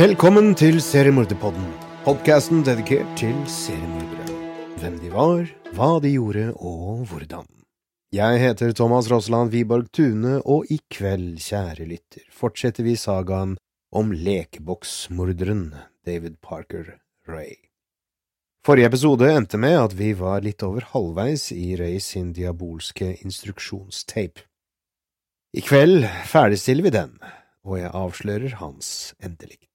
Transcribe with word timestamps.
Velkommen 0.00 0.54
til 0.56 0.78
Seriemorderpodden, 0.80 1.66
podkasten 2.06 2.62
dedikert 2.64 3.08
til 3.20 3.34
seriemordere. 3.52 4.38
Hvem 4.80 4.94
de 5.02 5.10
var, 5.12 5.42
hva 5.76 5.88
de 6.00 6.14
gjorde 6.14 6.44
og 6.56 7.02
hvordan. 7.10 7.44
Jeg 8.16 8.38
heter 8.40 8.72
Thomas 8.72 9.10
Rosland 9.12 9.52
Wiborg 9.52 9.90
Tune, 9.92 10.38
og 10.48 10.72
i 10.72 10.80
kveld, 10.88 11.36
kjære 11.44 11.84
lytter, 11.84 12.24
fortsetter 12.32 12.86
vi 12.88 12.96
sagaen 12.96 13.58
om 13.92 14.16
lekeboksmorderen 14.16 15.66
David 16.08 16.40
Parker 16.40 16.94
Ray. 17.28 17.58
Forrige 18.64 18.88
episode 18.94 19.28
endte 19.28 19.60
med 19.60 19.76
at 19.84 20.00
vi 20.00 20.14
var 20.16 20.40
litt 20.40 20.64
over 20.64 20.86
halvveis 20.94 21.50
i 21.52 21.74
Ray 21.76 22.00
sin 22.00 22.32
diabolske 22.32 23.18
instruksjonstape. 23.20 24.48
I 25.52 25.60
kveld 25.60 26.06
ferdigstiller 26.32 26.88
vi 26.88 27.00
den, 27.02 27.18
og 27.68 27.82
jeg 27.82 27.98
avslører 28.06 28.62
hans 28.64 29.10
endelikt. 29.20 29.69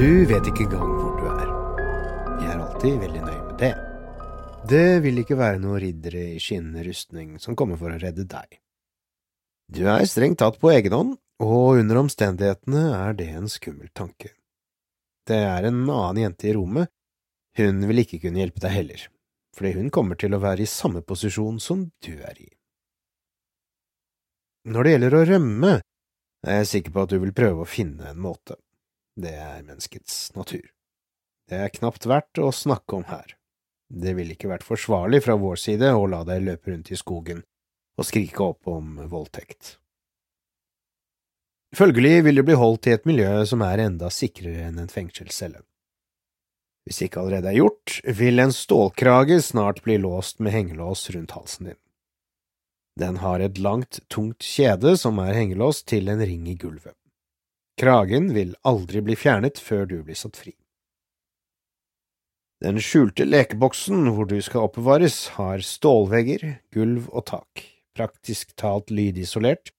Du 0.00 0.24
vet 0.24 0.46
ikke 0.48 0.62
engang 0.64 0.92
hvor 0.96 1.16
du 1.18 1.26
er. 1.28 1.48
Jeg 2.40 2.46
er 2.48 2.60
alltid 2.64 2.94
veldig 3.02 3.18
nøye 3.20 3.40
med 3.44 3.56
det. 3.60 3.72
Det 4.70 5.00
vil 5.04 5.18
ikke 5.20 5.36
være 5.36 5.58
noen 5.60 5.82
riddere 5.82 6.22
i 6.38 6.38
skinnende 6.40 6.86
rustning 6.86 7.34
som 7.42 7.52
kommer 7.58 7.76
for 7.76 7.92
å 7.92 7.98
redde 8.00 8.24
deg. 8.24 8.56
Du 9.68 9.82
er 9.92 10.06
strengt 10.08 10.38
tatt 10.40 10.56
på 10.62 10.70
egen 10.72 10.96
hånd, 10.96 11.10
og 11.44 11.82
under 11.82 12.00
omstendighetene 12.00 12.86
er 12.96 13.18
det 13.18 13.26
en 13.42 13.52
skummel 13.52 13.90
tanke. 13.92 14.30
Det 15.28 15.42
er 15.50 15.68
en 15.68 15.82
annen 15.84 16.22
jente 16.22 16.48
i 16.48 16.56
rommet, 16.56 16.88
hun 17.60 17.84
vil 17.92 18.00
ikke 18.06 18.22
kunne 18.24 18.40
hjelpe 18.40 18.64
deg 18.64 18.74
heller, 18.78 19.04
fordi 19.52 19.74
hun 19.82 19.92
kommer 19.92 20.16
til 20.16 20.32
å 20.32 20.40
være 20.40 20.64
i 20.64 20.70
samme 20.78 21.04
posisjon 21.04 21.60
som 21.60 21.84
du 22.00 22.14
er 22.16 22.40
i. 22.40 22.48
Når 24.64 24.80
det 24.80 24.96
gjelder 24.96 25.20
å 25.20 25.22
rømme, 25.34 25.76
er 26.48 26.60
jeg 26.62 26.72
sikker 26.72 26.96
på 26.96 27.04
at 27.04 27.12
du 27.12 27.20
vil 27.20 27.36
prøve 27.36 27.68
å 27.68 27.72
finne 27.76 28.14
en 28.14 28.24
måte. 28.30 28.56
Det 29.16 29.34
er 29.34 29.64
menneskets 29.66 30.34
natur. 30.36 30.70
Det 31.50 31.58
er 31.58 31.72
knapt 31.74 32.06
verdt 32.06 32.38
å 32.38 32.52
snakke 32.54 33.00
om 33.00 33.06
her. 33.10 33.34
Det 33.90 34.14
ville 34.14 34.36
ikke 34.36 34.52
vært 34.52 34.66
forsvarlig 34.66 35.24
fra 35.24 35.34
vår 35.40 35.58
side 35.58 35.90
å 35.90 36.06
la 36.06 36.22
deg 36.28 36.44
løpe 36.46 36.70
rundt 36.70 36.92
i 36.94 36.98
skogen 36.98 37.42
og 37.98 38.06
skrike 38.06 38.44
opp 38.52 38.70
om 38.70 39.00
voldtekt. 39.10 39.76
Følgelig 41.76 42.24
vil 42.26 42.38
du 42.38 42.44
bli 42.46 42.56
holdt 42.58 42.88
i 42.88 42.94
et 42.94 43.04
miljø 43.06 43.44
som 43.46 43.62
er 43.66 43.82
enda 43.82 44.10
sikrere 44.14 44.68
enn 44.68 44.78
en 44.82 44.90
fengselscelle. 44.90 45.60
Hvis 46.86 47.02
ikke 47.06 47.20
allerede 47.22 47.50
er 47.50 47.58
gjort, 47.60 47.98
vil 48.18 48.42
en 48.42 48.54
stålkrage 48.54 49.38
snart 49.44 49.82
bli 49.84 49.98
låst 50.00 50.40
med 50.42 50.54
hengelås 50.54 51.04
rundt 51.14 51.36
halsen 51.36 51.70
din. 51.70 51.80
Den 52.98 53.20
har 53.22 53.40
et 53.40 53.58
langt, 53.58 54.00
tungt 54.10 54.42
kjede 54.42 54.96
som 54.98 55.20
er 55.22 55.36
hengelås 55.36 55.84
til 55.86 56.10
en 56.10 56.22
ring 56.24 56.48
i 56.50 56.56
gulvet. 56.58 56.96
Kragen 57.80 58.34
vil 58.36 58.52
aldri 58.68 59.00
bli 59.00 59.16
fjernet 59.16 59.58
før 59.62 59.86
du 59.88 60.00
blir 60.04 60.18
satt 60.18 60.36
fri. 60.36 60.52
Den 62.60 62.76
skjulte 62.84 63.24
lekeboksen 63.24 64.10
hvor 64.12 64.28
du 64.28 64.36
skal 64.44 64.66
oppbevares, 64.66 65.30
har 65.38 65.62
stålvegger, 65.64 66.58
gulv 66.76 67.06
og 67.08 67.24
tak, 67.30 67.62
praktisk 67.96 68.52
talt 68.60 68.92
lydisolert, 68.92 69.72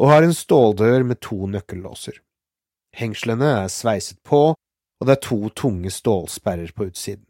og 0.00 0.14
har 0.14 0.24
en 0.24 0.32
ståldør 0.32 1.04
med 1.10 1.20
to 1.20 1.44
nøkkellåser. 1.52 2.22
Hengslene 2.96 3.52
er 3.60 3.68
sveiset 3.72 4.22
på, 4.24 4.54
og 4.56 5.08
det 5.08 5.18
er 5.18 5.24
to 5.28 5.52
tunge 5.52 5.92
stålsperrer 5.92 6.72
på 6.72 6.88
utsiden. 6.88 7.26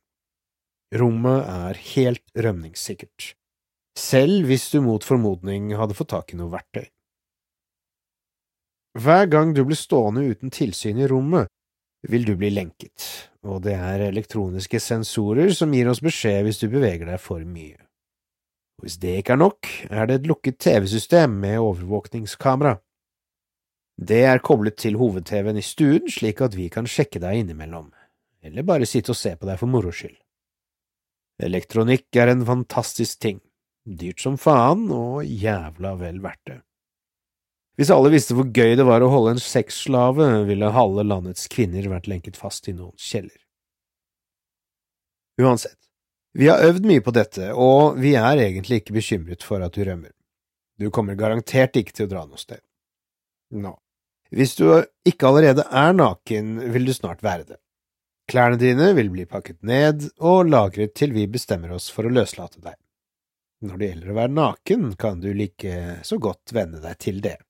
Rommet 0.94 1.50
er 1.50 1.84
helt 1.96 2.24
rømningssikkert, 2.36 3.32
selv 3.98 4.46
hvis 4.46 4.70
du 4.70 4.82
mot 4.84 5.02
formodning 5.02 5.72
hadde 5.74 5.96
fått 5.98 6.12
tak 6.14 6.30
i 6.30 6.38
noe 6.38 6.52
verktøy. 6.52 6.86
Hver 8.92 9.26
gang 9.26 9.54
du 9.56 9.62
blir 9.64 9.78
stående 9.78 10.26
uten 10.28 10.50
tilsyn 10.52 10.98
i 11.00 11.06
rommet, 11.08 11.48
vil 12.08 12.26
du 12.26 12.34
bli 12.36 12.50
lenket, 12.52 13.30
og 13.46 13.62
det 13.64 13.72
er 13.78 14.08
elektroniske 14.08 14.80
sensorer 14.82 15.52
som 15.56 15.72
gir 15.72 15.88
oss 15.88 16.02
beskjed 16.04 16.42
hvis 16.44 16.60
du 16.60 16.66
beveger 16.68 17.08
deg 17.08 17.20
for 17.22 17.40
mye. 17.40 17.78
Hvis 18.82 18.98
det 19.00 19.14
ikke 19.20 19.36
er 19.36 19.40
nok, 19.40 19.68
er 19.88 20.08
det 20.10 20.18
et 20.18 20.26
lukket 20.28 20.58
TV-system 20.60 21.38
med 21.40 21.60
overvåkningskamera. 21.62 22.74
Det 23.96 24.24
er 24.26 24.42
koblet 24.44 24.76
til 24.82 24.98
hoved-TV-en 25.00 25.60
i 25.60 25.64
stuen 25.64 26.10
slik 26.10 26.42
at 26.44 26.56
vi 26.58 26.66
kan 26.72 26.88
sjekke 26.88 27.22
deg 27.22 27.44
innimellom, 27.44 27.92
eller 28.42 28.66
bare 28.66 28.88
sitte 28.88 29.14
og 29.14 29.20
se 29.20 29.36
på 29.38 29.48
deg 29.48 29.60
for 29.60 29.70
moro 29.70 29.92
skyld. 29.94 30.18
Elektronikk 31.42 32.10
er 32.18 32.34
en 32.34 32.44
fantastisk 32.44 33.22
ting, 33.22 33.40
dyrt 33.86 34.20
som 34.20 34.36
faen 34.36 34.84
og 34.92 35.24
jævla 35.24 35.94
vel 36.02 36.20
verdt 36.24 36.44
det. 36.50 36.58
Hvis 37.82 37.90
alle 37.90 38.12
visste 38.12 38.36
hvor 38.38 38.46
gøy 38.46 38.76
det 38.78 38.84
var 38.86 39.02
å 39.02 39.08
holde 39.10 39.32
en 39.34 39.40
sexslave, 39.42 40.26
ville 40.46 40.68
halve 40.70 41.02
landets 41.02 41.48
kvinner 41.50 41.88
vært 41.90 42.06
lenket 42.06 42.38
fast 42.38 42.68
i 42.70 42.76
noen 42.76 42.94
kjeller. 42.94 43.40
Uansett, 45.42 45.80
vi 46.38 46.46
har 46.46 46.62
øvd 46.62 46.86
mye 46.86 47.02
på 47.02 47.10
dette, 47.16 47.48
og 47.58 47.98
vi 47.98 48.14
er 48.14 48.44
egentlig 48.44 48.84
ikke 48.84 48.94
bekymret 49.00 49.42
for 49.42 49.66
at 49.66 49.74
du 49.74 49.82
rømmer. 49.82 50.14
Du 50.78 50.92
kommer 50.94 51.18
garantert 51.18 51.74
ikke 51.82 51.98
til 51.98 52.06
å 52.06 52.14
dra 52.14 52.22
noe 52.22 52.38
sted. 52.38 52.62
Nå, 53.50 53.74
hvis 54.30 54.54
du 54.62 54.68
ikke 55.02 55.32
allerede 55.34 55.66
er 55.66 55.98
naken, 55.98 56.56
vil 56.78 56.86
du 56.86 56.94
snart 56.94 57.26
være 57.26 57.50
det. 57.50 57.62
Klærne 58.30 58.62
dine 58.62 58.92
vil 58.94 59.10
bli 59.10 59.26
pakket 59.26 59.58
ned 59.66 60.12
og 60.22 60.46
lagret 60.54 60.94
til 60.94 61.18
vi 61.18 61.26
bestemmer 61.26 61.74
oss 61.74 61.90
for 61.90 62.06
å 62.06 62.14
løslate 62.14 62.62
deg. 62.62 62.78
Når 63.66 63.78
det 63.80 63.96
gjelder 63.96 64.12
å 64.12 64.22
være 64.22 64.38
naken, 64.38 64.92
kan 64.94 65.18
du 65.18 65.32
like 65.34 66.04
så 66.06 66.22
godt 66.22 66.54
venne 66.54 66.78
deg 66.78 67.02
til 67.02 67.18
det. 67.26 67.40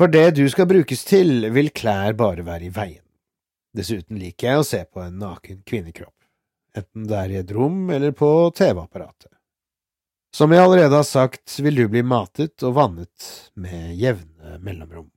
For 0.00 0.08
det 0.08 0.30
du 0.30 0.46
skal 0.48 0.64
brukes 0.64 1.02
til, 1.04 1.44
vil 1.52 1.66
klær 1.76 2.14
bare 2.16 2.40
være 2.40 2.70
i 2.70 2.72
veien. 2.72 3.02
Dessuten 3.76 4.16
liker 4.16 4.46
jeg 4.46 4.62
å 4.62 4.64
se 4.64 4.80
på 4.88 5.02
en 5.04 5.18
naken 5.20 5.58
kvinnekropp, 5.68 6.16
enten 6.72 7.04
det 7.10 7.18
er 7.18 7.34
i 7.34 7.36
et 7.42 7.52
rom 7.52 7.92
eller 7.92 8.14
på 8.16 8.30
TV-apparatet. 8.56 9.28
Som 10.32 10.56
jeg 10.56 10.64
allerede 10.64 10.96
har 10.96 11.04
sagt, 11.04 11.52
vil 11.60 11.82
du 11.82 11.84
bli 11.92 12.00
matet 12.00 12.64
og 12.64 12.78
vannet 12.80 13.28
med 13.60 13.92
jevne 14.00 14.56
mellomrom. 14.64 15.10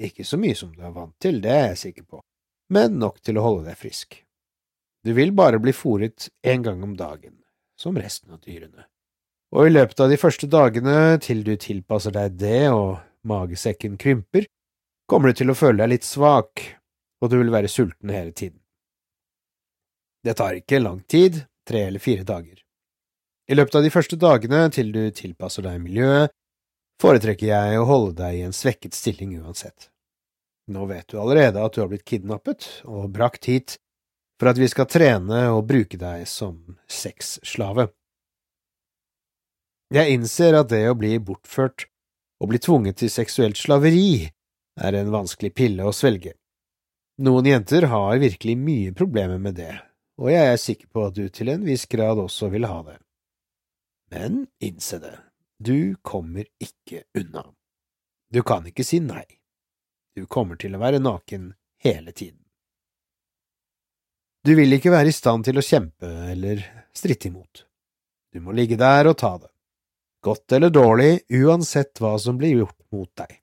Ikke 0.00 0.24
så 0.24 0.40
mye 0.40 0.56
som 0.56 0.72
du 0.72 0.80
er 0.80 0.96
vant 0.96 1.16
til, 1.20 1.42
det 1.44 1.52
er 1.52 1.64
jeg 1.74 1.82
sikker 1.84 2.08
på, 2.08 2.24
men 2.72 2.96
nok 3.04 3.20
til 3.20 3.36
å 3.36 3.50
holde 3.50 3.68
deg 3.68 3.82
frisk. 3.84 4.22
Du 5.04 5.12
vil 5.12 5.36
bare 5.36 5.60
bli 5.60 5.76
fòret 5.76 6.30
en 6.40 6.64
gang 6.64 6.80
om 6.88 6.96
dagen, 6.96 7.36
som 7.76 8.00
resten 8.00 8.32
av 8.32 8.40
dyrene 8.48 8.88
og 9.54 9.66
i 9.66 9.72
løpet 9.72 10.00
av 10.04 10.12
de 10.12 10.18
første 10.20 10.48
dagene 10.50 11.18
til 11.24 11.42
du 11.46 11.54
tilpasser 11.56 12.14
deg 12.14 12.36
det 12.40 12.68
og 12.72 12.98
magesekken 13.28 13.96
krymper, 14.00 14.46
kommer 15.08 15.32
du 15.32 15.40
til 15.40 15.52
å 15.52 15.56
føle 15.56 15.82
deg 15.82 15.94
litt 15.94 16.06
svak, 16.06 16.64
og 17.22 17.32
du 17.32 17.38
vil 17.40 17.52
være 17.52 17.70
sulten 17.72 18.12
hele 18.12 18.32
tiden. 18.32 18.60
Det 20.24 20.36
tar 20.36 20.58
ikke 20.58 20.82
lang 20.82 21.00
tid, 21.08 21.44
tre 21.68 21.86
eller 21.88 22.02
fire 22.02 22.26
dager. 22.26 22.58
I 23.48 23.56
løpet 23.56 23.78
av 23.78 23.84
de 23.86 23.92
første 23.92 24.18
dagene 24.20 24.66
til 24.74 24.92
du 24.92 25.02
tilpasser 25.16 25.64
deg 25.64 25.80
miljøet, 25.80 26.34
foretrekker 27.00 27.48
jeg 27.48 27.78
å 27.78 27.86
holde 27.88 28.16
deg 28.18 28.36
i 28.36 28.44
en 28.44 28.56
svekket 28.56 28.96
stilling 28.96 29.38
uansett. 29.40 29.88
Nå 30.68 30.84
vet 30.90 31.08
du 31.08 31.16
allerede 31.22 31.62
at 31.64 31.72
du 31.72 31.80
har 31.80 31.88
blitt 31.88 32.04
kidnappet 32.04 32.66
og 32.84 33.08
brakt 33.14 33.48
hit 33.48 33.78
for 34.38 34.50
at 34.50 34.60
vi 34.60 34.68
skal 34.70 34.88
trene 34.90 35.46
og 35.54 35.64
bruke 35.70 35.96
deg 35.96 36.26
som 36.28 36.58
sexslave. 36.84 37.88
Jeg 39.94 40.12
innser 40.18 40.52
at 40.58 40.68
det 40.68 40.82
å 40.90 40.96
bli 40.98 41.14
bortført 41.16 41.86
og 42.42 42.50
bli 42.50 42.60
tvunget 42.60 42.98
til 43.00 43.10
seksuelt 43.12 43.56
slaveri 43.56 44.28
er 44.78 44.98
en 44.98 45.12
vanskelig 45.14 45.54
pille 45.56 45.86
å 45.88 45.94
svelge. 45.96 46.34
Noen 47.24 47.48
jenter 47.48 47.88
har 47.90 48.20
virkelig 48.20 48.54
mye 48.60 48.92
problemer 48.94 49.40
med 49.42 49.56
det, 49.58 49.72
og 50.20 50.30
jeg 50.30 50.52
er 50.52 50.60
sikker 50.60 50.92
på 50.92 51.08
at 51.08 51.16
du 51.16 51.24
til 51.32 51.50
en 51.54 51.64
viss 51.64 51.88
grad 51.90 52.20
også 52.20 52.50
vil 52.52 52.68
ha 52.68 52.82
det. 52.90 52.98
Men 54.12 54.44
innse 54.60 55.00
det, 55.00 55.16
du 55.58 55.96
kommer 56.02 56.44
ikke 56.60 57.06
unna. 57.16 57.48
Du 58.30 58.42
kan 58.44 58.68
ikke 58.68 58.84
si 58.84 59.00
nei. 59.00 59.24
Du 60.14 60.26
kommer 60.28 60.60
til 60.60 60.76
å 60.76 60.82
være 60.84 61.00
naken 61.00 61.54
hele 61.80 62.12
tiden. 62.12 62.44
Du 64.44 64.52
vil 64.54 64.76
ikke 64.76 64.92
være 64.92 65.10
i 65.10 65.16
stand 65.16 65.48
til 65.48 65.58
å 65.58 65.64
kjempe 65.64 66.08
eller 66.28 66.60
stritte 66.96 67.32
imot. 67.32 67.64
Du 68.32 68.44
må 68.44 68.52
ligge 68.52 68.76
der 68.76 69.08
og 69.08 69.16
ta 69.18 69.38
det. 69.40 69.50
Godt 70.24 70.52
eller 70.52 70.70
dårlig, 70.74 71.20
uansett 71.30 72.00
hva 72.02 72.16
som 72.18 72.38
blir 72.38 72.62
gjort 72.62 72.78
mot 72.92 73.10
deg. 73.20 73.38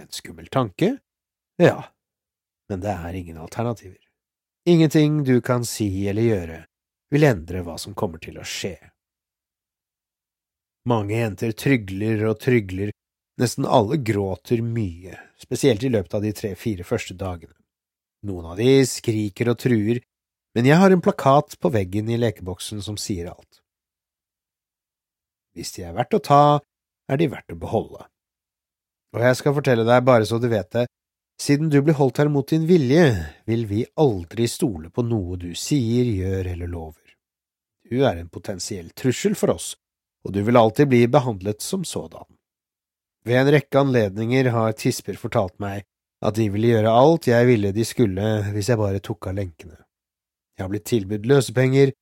En 0.00 0.10
skummel 0.10 0.48
tanke? 0.50 0.96
Ja, 1.60 1.84
men 2.68 2.82
det 2.82 2.90
er 2.90 3.14
ingen 3.14 3.38
alternativer. 3.38 4.00
Ingenting 4.66 5.22
du 5.24 5.40
kan 5.40 5.64
si 5.64 6.08
eller 6.08 6.26
gjøre 6.26 6.58
vil 7.14 7.26
endre 7.28 7.62
hva 7.62 7.76
som 7.78 7.94
kommer 7.94 8.18
til 8.18 8.40
å 8.40 8.46
skje. 8.48 8.74
Mange 10.90 11.14
jenter 11.16 11.54
trygler 11.56 12.24
og 12.28 12.40
trygler, 12.42 12.90
nesten 13.40 13.64
alle 13.64 14.00
gråter 14.02 14.60
mye, 14.66 15.14
spesielt 15.40 15.84
i 15.86 15.92
løpet 15.92 16.18
av 16.18 16.24
de 16.24 16.32
tre–fire 16.36 16.84
første 16.84 17.16
dagene. 17.16 17.54
Noen 18.26 18.50
av 18.52 18.58
de 18.58 18.82
skriker 18.88 19.52
og 19.52 19.60
truer, 19.62 20.00
men 20.56 20.68
jeg 20.68 20.80
har 20.80 20.92
en 20.92 21.02
plakat 21.04 21.56
på 21.60 21.70
veggen 21.72 22.10
i 22.10 22.18
lekeboksen 22.20 22.82
som 22.84 22.98
sier 23.00 23.30
alt. 23.32 23.63
Hvis 25.54 25.72
de 25.76 25.86
er 25.86 25.94
verdt 25.94 26.16
å 26.18 26.22
ta, 26.22 26.42
er 27.10 27.20
de 27.20 27.30
verdt 27.30 27.54
å 27.54 27.60
beholde. 27.60 28.02
Og 29.14 29.22
jeg 29.22 29.38
skal 29.38 29.54
fortelle 29.54 29.86
deg, 29.86 30.04
bare 30.06 30.26
så 30.26 30.40
du 30.42 30.48
vet 30.50 30.70
det, 30.74 30.88
siden 31.40 31.70
du 31.70 31.80
blir 31.82 31.96
holdt 31.98 32.18
her 32.22 32.30
mot 32.30 32.48
din 32.50 32.66
vilje, 32.66 33.06
vil 33.46 33.64
vi 33.70 33.84
aldri 34.00 34.48
stole 34.50 34.90
på 34.90 35.04
noe 35.06 35.38
du 35.38 35.52
sier, 35.58 36.06
gjør 36.06 36.52
eller 36.54 36.70
lover. 36.70 37.14
Du 37.90 38.02
er 38.06 38.18
en 38.18 38.30
potensiell 38.32 38.90
trussel 38.96 39.34
for 39.38 39.54
oss, 39.54 39.74
og 40.26 40.34
du 40.34 40.40
vil 40.42 40.58
alltid 40.58 40.90
bli 40.90 41.04
behandlet 41.10 41.62
som 41.62 41.84
sådan. 41.86 42.26
Ved 43.24 43.40
en 43.40 43.52
rekke 43.54 43.80
anledninger 43.80 44.50
har 44.52 44.76
tisper 44.76 45.18
fortalt 45.20 45.58
meg 45.62 45.84
at 46.24 46.36
de 46.38 46.48
ville 46.52 46.72
gjøre 46.72 46.92
alt 46.92 47.28
jeg 47.28 47.46
ville 47.48 47.72
de 47.76 47.84
skulle 47.86 48.30
hvis 48.54 48.70
jeg 48.72 48.80
bare 48.80 49.02
tok 49.04 49.30
av 49.30 49.38
lenkene. 49.38 49.78
Jeg 50.54 50.64
har 50.64 50.70
blitt 50.70 50.86
tilbudt 50.88 51.26
løsepenger, 51.28 51.92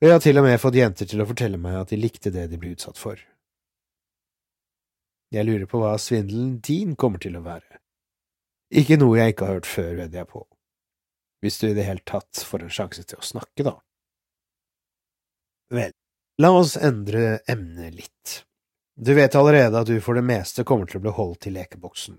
og 0.00 0.08
jeg 0.08 0.16
har 0.16 0.24
til 0.24 0.40
og 0.40 0.46
med 0.46 0.60
fått 0.60 0.78
jenter 0.78 1.08
til 1.08 1.22
å 1.22 1.28
fortelle 1.28 1.60
meg 1.60 1.78
at 1.80 1.94
de 1.94 2.00
likte 2.00 2.32
det 2.34 2.48
de 2.50 2.60
ble 2.60 2.74
utsatt 2.74 3.00
for. 3.00 3.20
Jeg 5.34 5.46
lurer 5.48 5.66
på 5.70 5.80
hva 5.82 5.94
svindelen 5.98 6.58
din 6.62 6.94
kommer 6.98 7.22
til 7.22 7.38
å 7.38 7.44
være. 7.44 7.80
Ikke 8.74 8.98
noe 9.00 9.18
jeg 9.18 9.34
ikke 9.34 9.48
har 9.48 9.58
hørt 9.58 9.70
før, 9.70 9.90
vedder 10.02 10.22
jeg 10.22 10.30
på. 10.30 10.44
Hvis 11.44 11.58
du 11.60 11.68
i 11.68 11.74
det 11.76 11.86
hele 11.86 12.04
tatt 12.06 12.42
får 12.46 12.64
en 12.64 12.74
sjanse 12.74 13.04
til 13.04 13.20
å 13.20 13.26
snakke, 13.26 13.66
da. 13.66 13.74
Vel, 15.74 15.92
La 16.38 16.50
oss 16.50 16.76
endre 16.76 17.38
emnet 17.46 17.94
litt. 17.94 18.44
Du 18.96 19.14
vet 19.14 19.34
allerede 19.34 19.78
at 19.78 19.86
du 19.86 20.00
for 20.02 20.18
det 20.18 20.24
meste 20.26 20.64
kommer 20.66 20.88
til 20.90 20.98
å 20.98 21.04
bli 21.04 21.12
holdt 21.14 21.46
i 21.46 21.52
lekeboksen, 21.54 22.16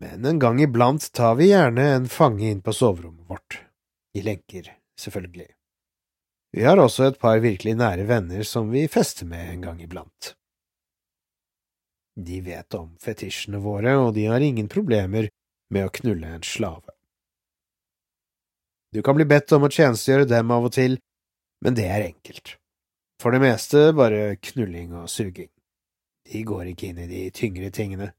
men 0.00 0.24
en 0.24 0.40
gang 0.40 0.60
iblant 0.64 1.10
tar 1.12 1.36
vi 1.36 1.50
gjerne 1.50 1.84
en 1.92 2.08
fange 2.08 2.48
inn 2.48 2.62
på 2.64 2.72
soverommet 2.72 3.28
vårt, 3.28 3.58
i 4.16 4.24
lenker, 4.24 4.70
selvfølgelig. 4.96 5.57
Vi 6.52 6.64
har 6.64 6.80
også 6.80 7.10
et 7.10 7.18
par 7.20 7.40
virkelig 7.44 7.74
nære 7.76 8.06
venner 8.08 8.46
som 8.46 8.70
vi 8.72 8.86
fester 8.88 9.28
med 9.28 9.52
en 9.52 9.64
gang 9.66 9.82
iblant. 9.84 10.32
De 12.18 12.40
vet 12.42 12.74
om 12.74 12.94
fetisjene 12.98 13.60
våre, 13.62 13.94
og 14.00 14.14
de 14.16 14.24
har 14.26 14.42
ingen 14.42 14.68
problemer 14.68 15.28
med 15.70 15.86
å 15.86 15.92
knulle 16.00 16.32
en 16.38 16.46
slave. 16.46 16.94
Du 18.90 19.02
kan 19.04 19.14
bli 19.18 19.26
bedt 19.28 19.52
om 19.52 19.66
å 19.66 19.70
tjenestegjøre 19.70 20.26
dem 20.30 20.50
av 20.50 20.66
og 20.66 20.72
til, 20.74 20.96
men 21.62 21.76
det 21.76 21.86
er 21.86 22.06
enkelt. 22.08 22.56
For 23.22 23.34
det 23.34 23.42
meste 23.42 23.90
bare 23.94 24.38
knulling 24.40 24.94
og 24.96 25.10
suging. 25.12 25.50
De 26.28 26.42
går 26.46 26.72
ikke 26.72 26.90
inn 26.90 27.02
i 27.04 27.10
de 27.10 27.24
tyngre 27.34 27.70
tingene. 27.74 28.12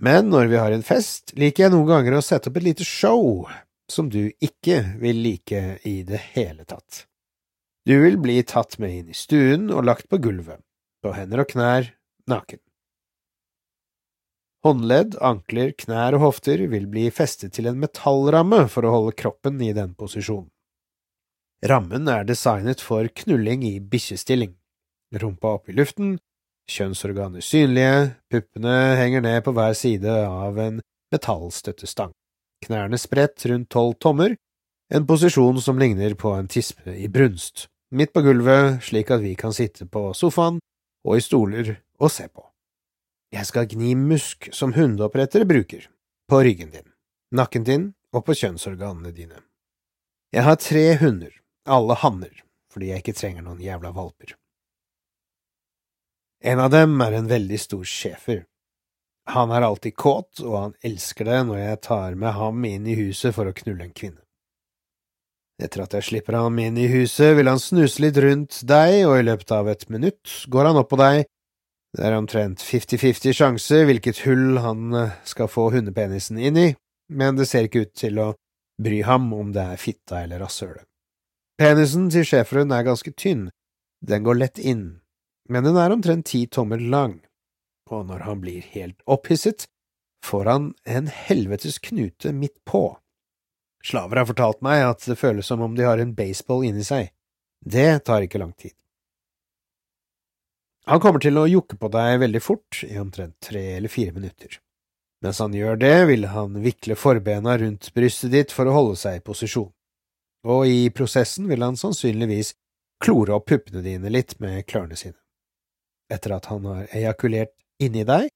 Men 0.00 0.30
når 0.32 0.50
vi 0.50 0.58
har 0.58 0.72
en 0.72 0.84
fest, 0.86 1.34
liker 1.38 1.66
jeg 1.66 1.74
noen 1.74 1.88
ganger 1.88 2.16
å 2.16 2.24
sette 2.24 2.50
opp 2.50 2.58
et 2.58 2.66
lite 2.70 2.86
show 2.88 3.46
som 3.90 4.08
du 4.10 4.32
ikke 4.40 4.82
vil 5.00 5.20
like 5.22 5.62
i 5.86 6.00
det 6.08 6.20
hele 6.32 6.64
tatt. 6.64 7.04
Du 7.88 7.94
vil 8.02 8.18
bli 8.20 8.42
tatt 8.44 8.76
med 8.78 8.92
inn 8.92 9.12
i 9.12 9.16
stuen 9.16 9.70
og 9.72 9.86
lagt 9.88 10.08
på 10.12 10.18
gulvet, 10.20 10.60
på 11.00 11.14
hender 11.16 11.44
og 11.44 11.48
knær, 11.48 11.88
naken. 12.28 12.60
Håndledd, 14.60 15.16
ankler, 15.24 15.72
knær 15.72 16.18
og 16.18 16.26
hofter 16.26 16.60
vil 16.68 16.84
bli 16.92 17.06
festet 17.08 17.54
til 17.56 17.70
en 17.70 17.78
metallramme 17.80 18.66
for 18.68 18.84
å 18.84 18.92
holde 18.92 19.16
kroppen 19.16 19.56
i 19.64 19.72
den 19.72 19.94
posisjonen. 19.96 20.50
Rammen 21.64 22.08
er 22.08 22.28
designet 22.28 22.80
for 22.84 23.08
knulling 23.22 23.64
i 23.68 23.78
bikkjestilling. 23.80 24.52
Rumpa 25.16 25.56
opp 25.56 25.72
i 25.72 25.76
luften, 25.76 26.18
kjønnsorganer 26.70 27.44
synlige, 27.44 28.12
puppene 28.32 28.76
henger 29.00 29.24
ned 29.24 29.40
på 29.44 29.56
hver 29.56 29.72
side 29.76 30.12
av 30.28 30.60
en 30.60 30.80
metallstøttestang, 31.12 32.12
knærne 32.64 33.00
spredt 33.00 33.44
rundt 33.48 33.72
tolv 33.72 33.96
tommer, 34.00 34.36
en 34.90 35.06
posisjon 35.06 35.60
som 35.62 35.78
ligner 35.78 36.14
på 36.14 36.32
en 36.34 36.48
tispe 36.48 36.90
i 36.90 37.08
brunst, 37.08 37.68
midt 37.94 38.12
på 38.12 38.22
gulvet 38.26 38.82
slik 38.82 39.10
at 39.14 39.22
vi 39.22 39.36
kan 39.38 39.54
sitte 39.54 39.86
på 39.86 40.10
sofaen 40.18 40.58
og 41.06 41.16
i 41.16 41.22
stoler 41.22 41.76
og 42.00 42.10
se 42.10 42.26
på. 42.26 42.42
Jeg 43.30 43.46
skal 43.46 43.68
gni 43.70 43.94
musk 43.94 44.48
som 44.52 44.74
hundeopprettere 44.74 45.46
bruker, 45.46 45.86
på 46.26 46.40
ryggen 46.42 46.72
din, 46.74 46.88
nakken 47.30 47.64
din 47.64 47.84
og 48.10 48.24
på 48.26 48.34
kjønnsorganene 48.34 49.12
dine. 49.14 49.38
Jeg 50.34 50.42
har 50.46 50.58
tre 50.58 50.84
hunder, 50.98 51.30
alle 51.70 51.94
hanner, 52.02 52.32
fordi 52.72 52.90
jeg 52.90 53.04
ikke 53.04 53.14
trenger 53.18 53.46
noen 53.46 53.62
jævla 53.62 53.92
valper. 53.94 54.34
En 56.42 56.58
av 56.58 56.72
dem 56.74 56.96
er 57.04 57.14
en 57.14 57.30
veldig 57.30 57.60
stor 57.60 57.84
schæfer. 57.86 58.42
Han 59.30 59.52
er 59.54 59.62
alltid 59.62 59.94
kåt, 59.94 60.42
og 60.42 60.56
han 60.56 60.74
elsker 60.82 61.28
det 61.28 61.38
når 61.46 61.58
jeg 61.60 61.80
tar 61.86 62.18
med 62.18 62.34
ham 62.34 62.64
inn 62.66 62.88
i 62.90 62.98
huset 62.98 63.36
for 63.36 63.46
å 63.46 63.54
knulle 63.54 63.86
en 63.86 63.94
kvinne. 63.94 64.19
Etter 65.60 65.84
at 65.84 65.94
jeg 65.98 66.06
slipper 66.06 66.38
ham 66.38 66.56
inn 66.62 66.78
i 66.80 66.88
huset, 66.88 67.34
vil 67.36 67.50
han 67.50 67.60
snuse 67.60 68.00
litt 68.00 68.16
rundt 68.22 68.62
deg, 68.68 69.02
og 69.04 69.18
i 69.18 69.26
løpet 69.26 69.52
av 69.52 69.68
et 69.68 69.84
minutt 69.92 70.32
går 70.48 70.70
han 70.70 70.80
opp 70.80 70.88
på 70.92 70.98
deg. 71.00 71.26
Det 71.96 72.04
er 72.06 72.14
omtrent 72.16 72.62
fifty-fifty 72.62 73.34
sjanse 73.34 73.82
hvilket 73.88 74.22
hull 74.24 74.60
han 74.62 74.94
eh, 74.94 75.16
skal 75.26 75.50
få 75.50 75.68
hundepenisen 75.74 76.38
inn 76.38 76.56
i, 76.60 76.68
men 77.10 77.36
det 77.36 77.48
ser 77.50 77.66
ikke 77.66 77.84
ut 77.84 77.96
til 77.98 78.20
å 78.22 78.28
bry 78.80 79.02
ham 79.04 79.26
om 79.36 79.50
det 79.52 79.64
er 79.74 79.80
fitta 79.80 80.22
eller 80.22 80.40
rasshølet. 80.44 80.86
Penisen 81.60 82.06
til 82.14 82.24
schæferen 82.24 82.70
er 82.72 82.86
ganske 82.86 83.12
tynn, 83.12 83.50
den 84.00 84.24
går 84.24 84.38
lett 84.38 84.62
inn, 84.62 85.02
men 85.50 85.66
den 85.66 85.76
er 85.76 85.92
omtrent 85.92 86.30
ti 86.30 86.46
tommer 86.46 86.80
lang, 86.80 87.18
og 87.90 88.06
når 88.08 88.24
han 88.24 88.40
blir 88.40 88.64
helt 88.72 89.02
opphisset, 89.10 89.66
får 90.24 90.48
han 90.48 90.70
en 90.86 91.10
helvetes 91.10 91.80
knute 91.82 92.32
midt 92.32 92.56
på. 92.64 92.94
Slaver 93.84 94.20
har 94.20 94.28
fortalt 94.28 94.60
meg 94.64 94.84
at 94.84 95.06
det 95.08 95.16
føles 95.18 95.46
som 95.48 95.62
om 95.64 95.76
de 95.76 95.86
har 95.88 96.00
en 96.02 96.14
baseball 96.14 96.66
inni 96.68 96.84
seg. 96.84 97.12
Det 97.60 98.04
tar 98.04 98.26
ikke 98.26 98.40
lang 98.40 98.52
tid. 98.52 98.74
Han 100.90 101.00
kommer 101.00 101.22
til 101.22 101.36
å 101.38 101.48
jokke 101.48 101.76
på 101.80 101.90
deg 101.92 102.18
veldig 102.22 102.42
fort, 102.42 102.82
i 102.84 102.98
omtrent 102.98 103.36
tre 103.44 103.62
eller 103.76 103.92
fire 103.92 104.12
minutter. 104.16 104.58
Mens 105.24 105.40
han 105.40 105.54
gjør 105.54 105.76
det, 105.80 105.96
vil 106.08 106.24
han 106.32 106.56
vikle 106.64 106.96
forbena 106.96 107.58
rundt 107.60 107.92
brystet 107.94 108.32
ditt 108.32 108.54
for 108.56 108.68
å 108.68 108.74
holde 108.74 108.96
seg 109.00 109.20
i 109.20 109.24
posisjon 109.24 109.70
og 110.48 110.66
i 110.66 110.90
prosessen 110.90 111.48
vil 111.50 111.62
han 111.62 111.76
sannsynligvis 111.76 112.54
klore 113.04 113.36
opp 113.36 113.48
puppene 113.48 113.82
dine 113.84 114.12
litt 114.12 114.38
med 114.40 114.64
klørne 114.68 114.96
sine. 114.96 115.18
Etter 116.12 116.36
at 116.36 116.48
han 116.50 116.64
har 116.68 116.86
ejakulert 116.96 117.52
inni 117.80 118.04
deg, 118.08 118.28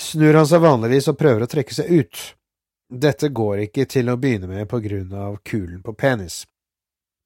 snur 0.00 0.36
han 0.36 0.48
seg 0.48 0.62
vanligvis 0.64 1.08
og 1.10 1.18
prøver 1.20 1.44
å 1.44 1.50
trekke 1.50 1.74
seg 1.74 1.90
ut. 1.90 2.22
Dette 2.86 3.32
går 3.34 3.64
ikke 3.64 3.86
til 3.90 4.12
å 4.12 4.18
begynne 4.20 4.46
med 4.46 4.68
på 4.70 4.78
grunn 4.84 5.10
av 5.10 5.40
kulen 5.42 5.80
på 5.82 5.94
penis, 5.98 6.44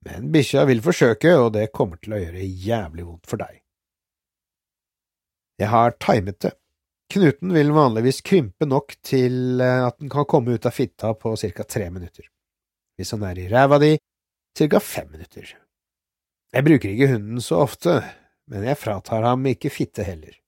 men 0.09 0.31
bikkja 0.33 0.64
vil 0.71 0.81
forsøke, 0.81 1.35
og 1.37 1.52
det 1.52 1.67
kommer 1.76 2.00
til 2.00 2.17
å 2.17 2.21
gjøre 2.23 2.47
jævlig 2.47 3.05
vondt 3.05 3.29
for 3.29 3.43
deg. 3.43 3.59
Jeg 5.61 5.69
har 5.69 5.93
timet 6.00 6.40
det. 6.40 6.55
Knuten 7.12 7.52
vil 7.52 7.75
vanligvis 7.75 8.23
krympe 8.25 8.64
nok 8.71 8.95
til 9.05 9.61
eh, 9.61 9.83
at 9.85 9.99
den 10.00 10.09
kan 10.09 10.25
komme 10.31 10.55
ut 10.55 10.67
av 10.69 10.73
fitta 10.73 11.11
på 11.19 11.35
ca. 11.37 11.64
tre 11.67 11.90
minutter. 11.90 12.25
Hvis 12.97 13.11
han 13.12 13.26
er 13.26 13.40
i 13.43 13.49
ræva 13.50 13.81
di, 13.83 13.97
ca. 14.57 14.81
fem 14.81 15.11
minutter. 15.11 15.50
Jeg 16.55 16.64
bruker 16.64 16.95
ikke 16.95 17.11
hunden 17.12 17.43
så 17.45 17.61
ofte, 17.67 17.99
men 18.49 18.64
jeg 18.64 18.79
fratar 18.79 19.26
ham 19.26 19.45
ikke 19.50 19.75
fitte 19.75 20.07
heller. 20.07 20.38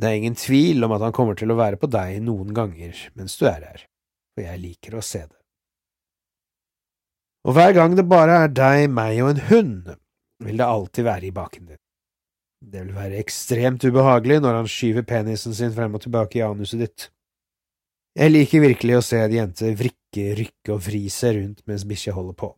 Det 0.00 0.08
er 0.08 0.16
ingen 0.22 0.38
tvil 0.38 0.86
om 0.86 0.94
at 0.96 1.04
han 1.04 1.14
kommer 1.14 1.36
til 1.38 1.52
å 1.52 1.58
være 1.58 1.76
på 1.78 1.90
deg 1.90 2.22
noen 2.24 2.54
ganger 2.56 2.96
mens 3.18 3.36
du 3.38 3.44
er 3.50 3.60
her, 3.66 3.84
for 4.34 4.46
jeg 4.46 4.60
liker 4.60 4.98
å 4.98 5.04
se 5.04 5.22
det. 5.24 5.40
Og 7.44 7.56
hver 7.56 7.74
gang 7.76 7.96
det 7.96 8.06
bare 8.08 8.44
er 8.46 8.52
deg, 8.52 8.88
meg 8.90 9.20
og 9.22 9.34
en 9.34 9.42
hund, 9.50 9.96
vil 10.44 10.60
det 10.60 10.66
alltid 10.66 11.06
være 11.06 11.28
i 11.28 11.34
baken 11.34 11.72
din. 11.72 11.80
Det 12.64 12.80
vil 12.86 12.94
være 12.96 13.20
ekstremt 13.20 13.84
ubehagelig 13.84 14.40
når 14.40 14.62
han 14.62 14.70
skyver 14.70 15.04
penisen 15.04 15.56
sin 15.56 15.72
frem 15.74 15.94
og 15.96 16.00
tilbake 16.06 16.40
i 16.40 16.44
anuset 16.46 16.80
ditt. 16.80 17.08
Jeg 18.16 18.32
liker 18.32 18.62
virkelig 18.64 18.96
å 18.96 19.04
se 19.04 19.20
en 19.20 19.34
jente 19.34 19.72
vrikke, 19.76 20.28
rykke 20.38 20.72
og 20.72 20.84
vri 20.86 21.02
seg 21.12 21.36
rundt 21.36 21.64
mens 21.68 21.84
bikkja 21.88 22.14
holder 22.16 22.36
på. 22.40 22.54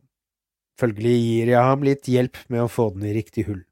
Følgelig 0.79 1.15
gir 1.17 1.51
jeg 1.51 1.67
ham 1.67 1.83
litt 1.83 2.07
hjelp 2.07 2.37
med 2.53 2.63
å 2.63 2.69
få 2.71 2.91
den 2.93 3.07
i 3.09 3.15
riktig 3.17 3.47
hull. 3.49 3.63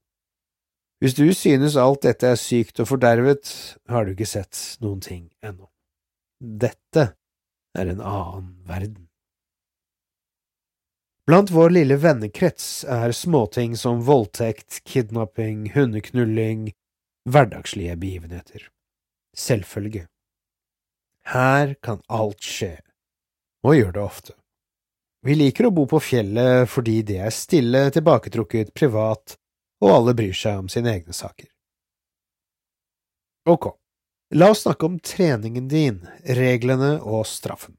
Hvis 1.00 1.16
du 1.16 1.28
synes 1.38 1.76
alt 1.78 2.02
dette 2.08 2.32
er 2.34 2.40
sykt 2.40 2.82
og 2.82 2.90
fordervet, 2.90 3.52
har 3.92 4.06
du 4.06 4.16
ikke 4.16 4.28
sett 4.28 4.58
noen 4.82 5.04
ting 5.06 5.28
ennå. 5.46 5.70
Dette 6.42 7.12
er 7.76 7.92
en 7.92 8.02
annen 8.02 8.54
verden. 8.68 9.06
Blant 11.26 11.50
vår 11.50 11.72
lille 11.74 11.98
vennekrets 11.98 12.84
er 12.86 13.12
småting 13.12 13.74
som 13.78 14.04
voldtekt, 14.06 14.84
kidnapping, 14.86 15.72
hundeknulling, 15.74 16.68
hverdagslige 17.30 17.96
begivenheter. 17.98 18.68
Selvfølge. 19.34 20.06
Her 21.26 21.74
kan 21.82 22.04
alt 22.08 22.46
skje, 22.46 22.76
og 23.66 23.74
gjør 23.76 23.96
det 23.96 24.04
ofte. 24.04 24.36
Vi 25.26 25.34
liker 25.34 25.66
å 25.66 25.74
bo 25.74 25.88
på 25.90 25.98
fjellet 25.98 26.70
fordi 26.70 27.00
det 27.10 27.18
er 27.26 27.34
stille, 27.34 27.88
tilbaketrukket, 27.90 28.76
privat, 28.78 29.34
og 29.82 29.96
alle 29.96 30.14
bryr 30.14 30.38
seg 30.38 30.62
om 30.62 30.70
sine 30.70 30.94
egne 30.94 31.18
saker. 31.18 31.50
Ok, 33.50 33.72
la 34.34 34.50
oss 34.50 34.64
snakke 34.66 34.86
om 34.86 35.00
treningen 35.00 35.68
din, 35.68 36.02
reglene 36.24 36.98
og 37.02 37.26
straffen. 37.30 37.76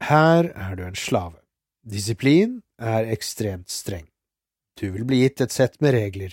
Her 0.00 0.52
er 0.54 0.76
du 0.76 0.84
en 0.86 0.96
slave. 0.96 1.38
Disiplin 1.84 2.60
er 2.80 3.08
ekstremt 3.12 3.68
streng. 3.72 4.06
Du 4.80 4.88
vil 4.94 5.04
bli 5.04 5.20
gitt 5.24 5.40
et 5.44 5.52
sett 5.52 5.80
med 5.80 5.94
regler, 5.96 6.32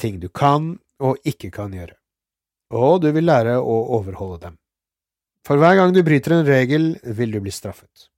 ting 0.00 0.18
du 0.20 0.28
kan 0.28 0.76
og 1.00 1.16
ikke 1.28 1.50
kan 1.54 1.72
gjøre, 1.72 1.94
og 2.74 3.00
du 3.04 3.10
vil 3.14 3.28
lære 3.28 3.56
å 3.60 3.76
overholde 3.96 4.40
dem. 4.42 4.58
For 5.46 5.56
hver 5.56 5.78
gang 5.78 5.94
du 5.94 6.02
bryter 6.04 6.34
en 6.36 6.44
regel, 6.44 6.90
vil 7.02 7.32
du 7.32 7.40
bli 7.40 7.52
straffet. 7.54 8.08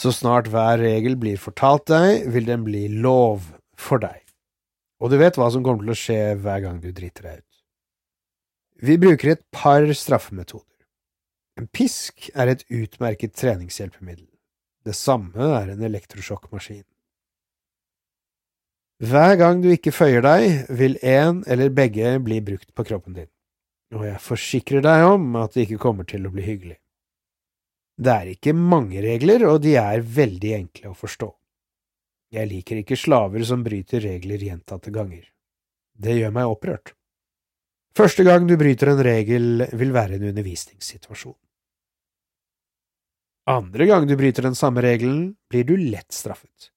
Så 0.00 0.12
snart 0.12 0.50
hver 0.52 0.82
regel 0.82 1.16
blir 1.16 1.40
fortalt 1.40 1.86
deg, 1.88 2.26
vil 2.34 2.48
den 2.50 2.66
bli 2.66 2.88
lov 2.90 3.46
for 3.78 4.02
deg, 4.02 4.20
og 5.00 5.12
du 5.12 5.16
vet 5.20 5.38
hva 5.38 5.48
som 5.54 5.64
kommer 5.64 5.86
til 5.86 5.94
å 5.94 6.00
skje 6.02 6.20
hver 6.42 6.64
gang 6.66 6.82
du 6.82 6.90
driter 6.92 7.30
deg 7.30 7.40
ut. 7.40 7.53
Vi 8.84 8.98
bruker 9.00 9.30
et 9.32 9.44
par 9.54 9.86
straffemetoder. 9.96 10.68
En 11.56 11.66
pisk 11.72 12.26
er 12.34 12.50
et 12.52 12.64
utmerket 12.68 13.32
treningshjelpemiddel. 13.38 14.26
Det 14.84 14.92
samme 14.98 15.46
er 15.56 15.70
en 15.72 15.84
elektrosjokkmaskin. 15.86 16.82
Hver 19.04 19.36
gang 19.40 19.62
du 19.64 19.70
ikke 19.72 19.92
føyer 19.94 20.20
deg, 20.26 20.66
vil 20.68 20.98
en 21.00 21.40
eller 21.48 21.72
begge 21.72 22.10
bli 22.26 22.42
brukt 22.44 22.74
på 22.76 22.84
kroppen 22.90 23.16
din, 23.16 23.30
og 23.96 24.04
jeg 24.04 24.20
forsikrer 24.22 24.84
deg 24.84 25.04
om 25.14 25.38
at 25.40 25.56
det 25.56 25.64
ikke 25.64 25.80
kommer 25.86 26.04
til 26.08 26.26
å 26.28 26.32
bli 26.34 26.44
hyggelig. 26.44 26.76
Det 27.96 28.12
er 28.12 28.32
ikke 28.34 28.52
mange 28.58 29.00
regler, 29.00 29.46
og 29.48 29.62
de 29.64 29.78
er 29.80 30.04
veldig 30.04 30.52
enkle 30.58 30.92
å 30.92 30.98
forstå. 30.98 31.30
Jeg 32.36 32.50
liker 32.50 32.82
ikke 32.82 33.00
slaver 33.00 33.46
som 33.48 33.64
bryter 33.64 34.04
regler 34.04 34.44
gjentatte 34.44 34.92
ganger. 34.92 35.24
Det 35.94 36.18
gjør 36.18 36.36
meg 36.36 36.52
opprørt. 36.52 36.92
Første 37.94 38.24
gang 38.26 38.46
du 38.48 38.56
bryter 38.58 38.90
en 38.90 39.02
regel, 39.06 39.66
vil 39.78 39.92
være 39.94 40.16
en 40.16 40.30
undervisningssituasjon. 40.32 41.36
Andre 43.54 43.86
gang 43.86 44.06
du 44.08 44.16
bryter 44.18 44.42
den 44.42 44.56
samme 44.58 44.82
regelen, 44.82 45.36
blir 45.52 45.66
du 45.68 45.76
lett 45.76 46.10
straffet. 46.12 46.72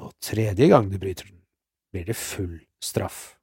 Og 0.00 0.10
tredje 0.24 0.66
gang 0.72 0.88
du 0.90 0.96
bryter 0.98 1.28
den, 1.28 1.42
blir 1.92 2.08
det 2.08 2.16
full 2.18 2.56
straff. 2.82 3.36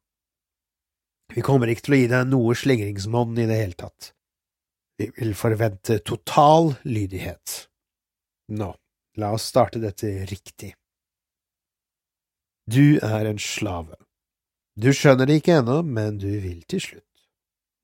Vi 1.32 1.44
kommer 1.46 1.70
ikke 1.72 1.86
til 1.86 1.96
å 1.96 2.00
gi 2.02 2.10
deg 2.12 2.32
noe 2.32 2.56
slingringsmonn 2.58 3.38
i 3.38 3.46
det 3.48 3.60
hele 3.62 3.78
tatt. 3.78 4.12
Vi 4.98 5.12
vil 5.20 5.36
forvente 5.38 6.00
total 6.02 6.74
lydighet. 6.88 7.68
Nå, 8.58 8.72
la 9.22 9.32
oss 9.36 9.48
starte 9.52 9.80
dette 9.80 10.10
riktig. 10.28 10.74
Du 12.68 12.98
er 13.00 13.30
en 13.30 13.40
slave. 13.40 13.96
Du 14.78 14.92
skjønner 14.94 15.26
det 15.26 15.40
ikke 15.40 15.56
ennå, 15.58 15.80
men 15.82 16.20
du 16.22 16.30
vil 16.30 16.62
til 16.70 16.84
slutt. 16.84 17.04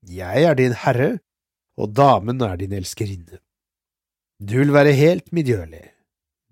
Jeg 0.06 0.44
er 0.46 0.58
din 0.60 0.76
herre, 0.78 1.16
og 1.80 1.96
damen 1.98 2.42
er 2.46 2.60
din 2.62 2.76
elskerinne. 2.78 3.40
Du 4.38 4.60
vil 4.60 4.74
være 4.76 4.94
helt 4.94 5.32
midjørlig. 5.34 5.88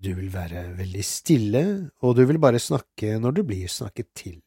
Du 0.02 0.16
vil 0.18 0.32
være 0.34 0.64
veldig 0.80 1.04
stille, 1.06 1.64
og 2.02 2.16
du 2.18 2.24
vil 2.26 2.40
bare 2.42 2.62
snakke 2.62 3.20
når 3.22 3.36
du 3.38 3.44
blir 3.46 3.70
snakket 3.70 4.10
til. 4.18 4.40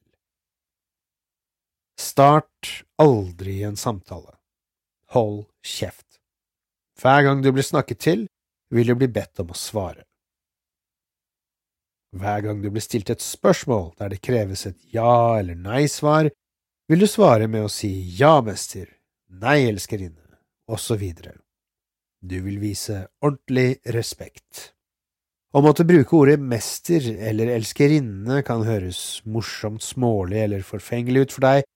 Start 2.01 2.83
aldri 2.99 3.61
en 3.63 3.79
samtale. 3.79 4.35
Hold 5.15 5.45
kjeft. 5.63 6.19
Hver 6.99 7.23
gang 7.23 7.45
du 7.45 7.53
blir 7.55 7.67
snakket 7.67 8.03
til, 8.03 8.27
vil 8.75 8.91
du 8.91 8.97
bli 8.99 9.07
bedt 9.15 9.39
om 9.45 9.55
å 9.55 9.59
svare. 9.59 10.03
Hver 12.14 12.44
gang 12.44 12.61
du 12.62 12.68
blir 12.71 12.85
stilt 12.85 13.11
et 13.11 13.23
spørsmål 13.23 13.88
der 13.99 14.12
det 14.12 14.21
kreves 14.23 14.66
et 14.68 14.78
ja- 14.94 15.38
eller 15.40 15.56
nei-svar, 15.59 16.30
vil 16.88 17.00
du 17.00 17.06
svare 17.11 17.49
med 17.49 17.64
å 17.64 17.71
si 17.73 17.90
ja, 18.18 18.40
mester, 18.40 18.87
nei, 19.30 19.64
elskerinne, 19.66 20.38
osv. 20.71 21.02
Du 22.23 22.37
vil 22.44 22.61
vise 22.62 23.09
ordentlig 23.21 23.80
respekt. 23.97 24.71
Å 25.54 25.62
måtte 25.62 25.87
bruke 25.87 26.14
ordet 26.14 26.38
mester 26.38 27.02
eller 27.18 27.50
elskerinne 27.54 28.42
kan 28.47 28.62
høres 28.66 29.23
morsomt 29.25 29.83
smålig 29.83 30.40
eller 30.44 30.62
forfengelig 30.66 31.26
ut 31.26 31.35
for 31.35 31.47
deg, 31.47 31.66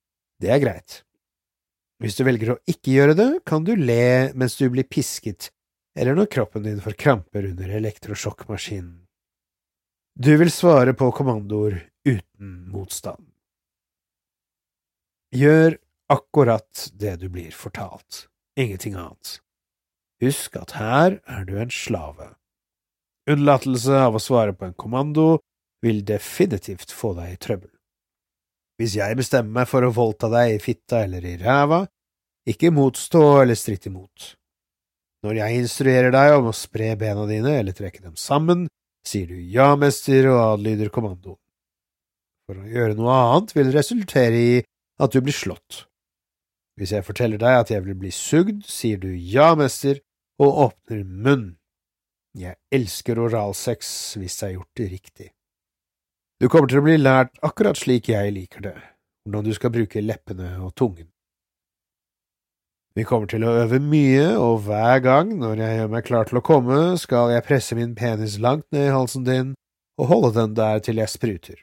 det 0.42 0.50
er 0.54 0.62
greit. 0.62 1.02
Hvis 1.98 2.14
du 2.14 2.22
velger 2.22 2.54
å 2.54 2.60
ikke 2.70 2.94
gjøre 2.94 3.18
det, 3.18 3.28
kan 3.46 3.64
du 3.66 3.74
le 3.74 4.30
mens 4.38 4.54
du 4.58 4.68
blir 4.70 4.86
pisket, 4.86 5.50
eller 5.98 6.14
når 6.14 6.30
kroppen 6.30 6.62
din 6.62 6.82
får 6.82 6.94
kramper 6.94 7.50
under 7.50 7.74
elektrosjokkmaskinen. 7.80 9.07
Du 10.20 10.36
vil 10.36 10.50
svare 10.50 10.94
på 10.98 11.12
kommandoer 11.14 11.76
uten 12.02 12.54
motstand. 12.72 13.22
Gjør 15.30 15.76
akkurat 16.10 16.88
det 16.98 17.12
du 17.20 17.28
blir 17.30 17.52
fortalt, 17.54 18.24
ingenting 18.58 18.96
annet. 18.98 19.36
Husk 20.18 20.56
at 20.58 20.72
her 20.74 21.20
er 21.22 21.44
du 21.46 21.52
en 21.62 21.70
slave. 21.70 22.32
Unnlatelse 23.30 23.94
av 23.94 24.18
å 24.18 24.22
svare 24.24 24.56
på 24.58 24.66
en 24.66 24.74
kommando 24.74 25.36
vil 25.86 26.02
definitivt 26.02 26.90
få 26.90 27.12
deg 27.20 27.36
i 27.36 27.38
trøbbel. 27.46 27.70
Hvis 28.82 28.96
jeg 28.98 29.20
bestemmer 29.20 29.60
meg 29.60 29.70
for 29.70 29.86
å 29.86 29.92
voldta 29.94 30.32
deg 30.32 30.56
i 30.56 30.64
fitta 30.64 31.04
eller 31.06 31.22
i 31.22 31.36
ræva, 31.38 31.84
ikke 32.42 32.74
motstå 32.74 33.22
eller 33.44 33.54
stritt 33.54 33.86
imot. 33.86 34.32
Når 35.22 35.38
jeg 35.44 35.62
instruerer 35.62 36.10
deg 36.10 36.40
om 36.40 36.50
å 36.50 36.56
spre 36.58 36.90
bena 36.98 37.28
dine 37.30 37.54
eller 37.60 37.78
trekke 37.78 38.02
dem 38.02 38.18
sammen, 38.18 38.66
sier 39.06 39.28
du 39.30 39.36
ja, 39.38 39.74
mester, 39.76 40.30
og 40.32 40.40
adlyder 40.54 40.90
kommandoen. 40.94 41.40
For 42.48 42.62
å 42.62 42.68
gjøre 42.68 42.96
noe 42.96 43.14
annet 43.14 43.54
vil 43.56 43.72
resultere 43.74 44.40
i 44.40 44.58
at 44.98 45.14
du 45.14 45.20
blir 45.20 45.36
slått. 45.36 45.84
Hvis 46.78 46.94
jeg 46.94 47.04
forteller 47.04 47.40
deg 47.42 47.62
at 47.62 47.72
jeg 47.72 47.84
vil 47.84 47.98
bli 47.98 48.12
sugd, 48.14 48.62
sier 48.70 49.00
du 49.02 49.10
ja, 49.12 49.50
mester, 49.58 50.00
og 50.38 50.60
åpner 50.68 51.02
munn. 51.04 51.48
Jeg 52.38 52.54
elsker 52.72 53.18
oralsex 53.18 53.90
hvis 54.20 54.38
det 54.38 54.46
er 54.46 54.54
gjort 54.54 54.78
det 54.78 54.88
riktig. 54.92 55.28
Du 56.38 56.46
kommer 56.46 56.70
til 56.70 56.78
å 56.78 56.86
bli 56.86 56.94
lært 57.00 57.34
akkurat 57.42 57.78
slik 57.78 58.12
jeg 58.12 58.30
liker 58.30 58.62
det, 58.62 58.76
hvordan 59.26 59.48
du 59.48 59.54
skal 59.56 59.74
bruke 59.74 60.04
leppene 60.04 60.52
og 60.62 60.70
tungen. 60.78 61.08
Vi 62.98 63.04
kommer 63.06 63.28
til 63.30 63.44
å 63.46 63.52
øve 63.60 63.78
mye, 63.78 64.32
og 64.42 64.64
hver 64.66 64.98
gang 65.04 65.28
når 65.38 65.60
jeg 65.62 65.74
gjør 65.76 65.90
meg 65.92 66.06
klar 66.08 66.26
til 66.26 66.40
å 66.40 66.42
komme, 66.42 66.78
skal 66.98 67.30
jeg 67.30 67.44
presse 67.46 67.76
min 67.78 67.92
penis 67.94 68.40
langt 68.42 68.66
ned 68.74 68.88
i 68.88 68.94
halsen 68.94 69.26
din 69.28 69.52
og 70.00 70.08
holde 70.10 70.32
den 70.34 70.56
der 70.58 70.82
til 70.82 70.98
jeg 70.98 71.12
spruter. 71.12 71.60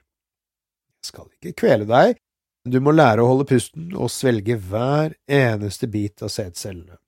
Jeg 1.03 1.09
skal 1.09 1.27
ikke 1.33 1.57
kvele 1.59 1.87
deg, 1.89 2.21
men 2.63 2.71
du 2.71 2.79
må 2.79 2.93
lære 2.95 3.23
å 3.23 3.27
holde 3.27 3.47
pusten 3.49 3.91
og 3.91 4.13
svelge 4.15 4.55
hver 4.69 5.17
eneste 5.27 5.89
bit 5.91 6.23
av 6.23 6.31
sædcellene. 6.31 7.01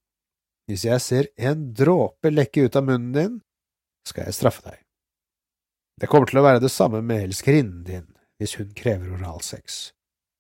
Hvis 0.68 0.84
jeg 0.84 1.06
ser 1.06 1.32
en 1.40 1.70
dråpe 1.72 2.28
lekke 2.34 2.68
ut 2.68 2.76
av 2.76 2.84
munnen 2.84 3.14
din, 3.16 3.38
skal 4.08 4.28
jeg 4.28 4.36
straffe 4.42 4.66
deg. 4.68 4.82
Det 6.04 6.12
kommer 6.12 6.28
til 6.28 6.42
å 6.42 6.48
være 6.50 6.66
det 6.66 6.74
samme 6.74 7.00
med 7.00 7.30
elskerinnen 7.30 7.86
din 7.88 8.10
hvis 8.42 8.60
hun 8.60 8.76
krever 8.76 9.16
oralsex. 9.16 9.94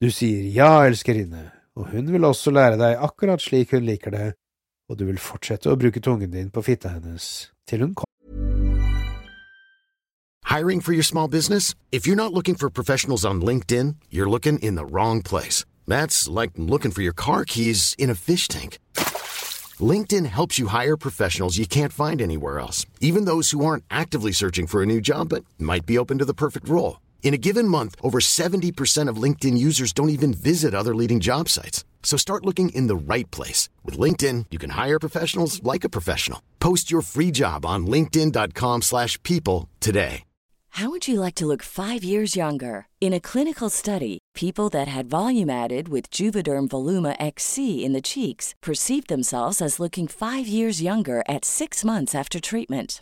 Du 0.03 0.11
sier 0.11 0.43
ja, 0.51 0.83
elskerinne, 0.83 1.53
og 1.77 1.91
hun 1.93 2.11
vil 2.13 2.25
også 2.25 2.51
lære 2.51 2.77
deg 2.81 2.97
akkurat 3.05 3.41
slik 3.41 3.71
hun 3.71 3.85
liker 3.85 4.11
det, 4.11 4.33
og 4.89 4.97
du 4.99 5.05
vil 5.05 5.19
fortsette 5.21 5.69
å 5.69 5.77
bruke 5.77 6.01
tungen 6.01 6.31
din 6.33 6.49
på 6.49 6.63
fitta 6.65 6.95
hennes 6.95 7.51
til 7.69 7.85
hun 7.85 7.93
kommer. 7.93 8.07
Hiring 10.47 10.81
for 10.81 10.93
your 10.93 11.03
small 11.03 11.27
business? 11.27 11.75
If 11.91 12.07
you're 12.07 12.15
not 12.15 12.33
looking 12.33 12.55
for 12.55 12.69
professionals 12.69 13.25
on 13.25 13.41
LinkedIn, 13.41 13.95
you're 14.09 14.29
looking 14.29 14.57
in 14.59 14.75
the 14.75 14.85
wrong 14.85 15.21
place. 15.21 15.65
That's 15.85 16.27
like 16.27 16.51
looking 16.55 16.91
for 16.91 17.01
your 17.01 17.13
car 17.13 17.45
keys 17.45 17.95
in 17.99 18.09
a 18.09 18.15
fish 18.15 18.47
tank. 18.47 18.79
LinkedIn 19.79 20.25
helps 20.25 20.57
you 20.57 20.67
hire 20.67 20.97
professionals 20.97 21.57
you 21.57 21.67
can't 21.67 21.93
find 21.93 22.21
anywhere 22.21 22.59
else, 22.59 22.87
even 23.01 23.25
those 23.25 23.51
who 23.51 23.63
aren't 23.63 23.83
actively 23.91 24.31
searching 24.31 24.67
for 24.67 24.81
a 24.81 24.85
new 24.85 25.01
job 25.01 25.29
but 25.29 25.45
might 25.59 25.85
be 25.85 25.99
open 25.99 26.17
to 26.17 26.25
the 26.25 26.33
perfect 26.33 26.67
role. 26.67 26.97
In 27.27 27.33
a 27.33 27.43
given 27.49 27.67
month, 27.67 27.95
over 28.01 28.19
70% 28.19 29.09
of 29.09 29.21
LinkedIn 29.21 29.57
users 29.57 29.91
don't 29.91 30.11
even 30.11 30.33
visit 30.33 30.73
other 30.73 30.95
leading 30.95 31.19
job 31.19 31.49
sites. 31.49 31.83
So 32.01 32.15
start 32.15 32.45
looking 32.45 32.69
in 32.69 32.87
the 32.87 32.95
right 32.95 33.29
place. 33.31 33.67
With 33.83 33.99
LinkedIn, 33.99 34.45
you 34.49 34.57
can 34.57 34.69
hire 34.69 34.97
professionals 34.97 35.61
like 35.61 35.83
a 35.83 35.89
professional. 35.89 36.39
Post 36.59 36.89
your 36.89 37.01
free 37.01 37.31
job 37.31 37.65
on 37.65 37.85
linkedin.com 37.85 38.81
slash 38.81 39.21
people 39.23 39.67
today. 39.81 40.23
How 40.69 40.89
would 40.89 41.07
you 41.07 41.19
like 41.19 41.35
to 41.35 41.47
look 41.47 41.63
five 41.63 42.01
years 42.01 42.35
younger? 42.35 42.87
In 43.01 43.11
a 43.11 43.19
clinical 43.19 43.69
study, 43.69 44.19
people 44.33 44.69
that 44.69 44.87
had 44.87 45.09
volume 45.09 45.49
added 45.49 45.89
with 45.89 46.11
Juvederm 46.11 46.69
Voluma 46.69 47.13
XC 47.19 47.83
in 47.83 47.91
the 47.91 48.07
cheeks 48.09 48.53
perceived 48.61 49.09
themselves 49.09 49.61
as 49.61 49.79
looking 49.79 50.07
five 50.07 50.47
years 50.47 50.81
younger 50.81 51.23
at 51.27 51.43
six 51.43 51.83
months 51.83 52.15
after 52.15 52.39
treatment. 52.39 53.01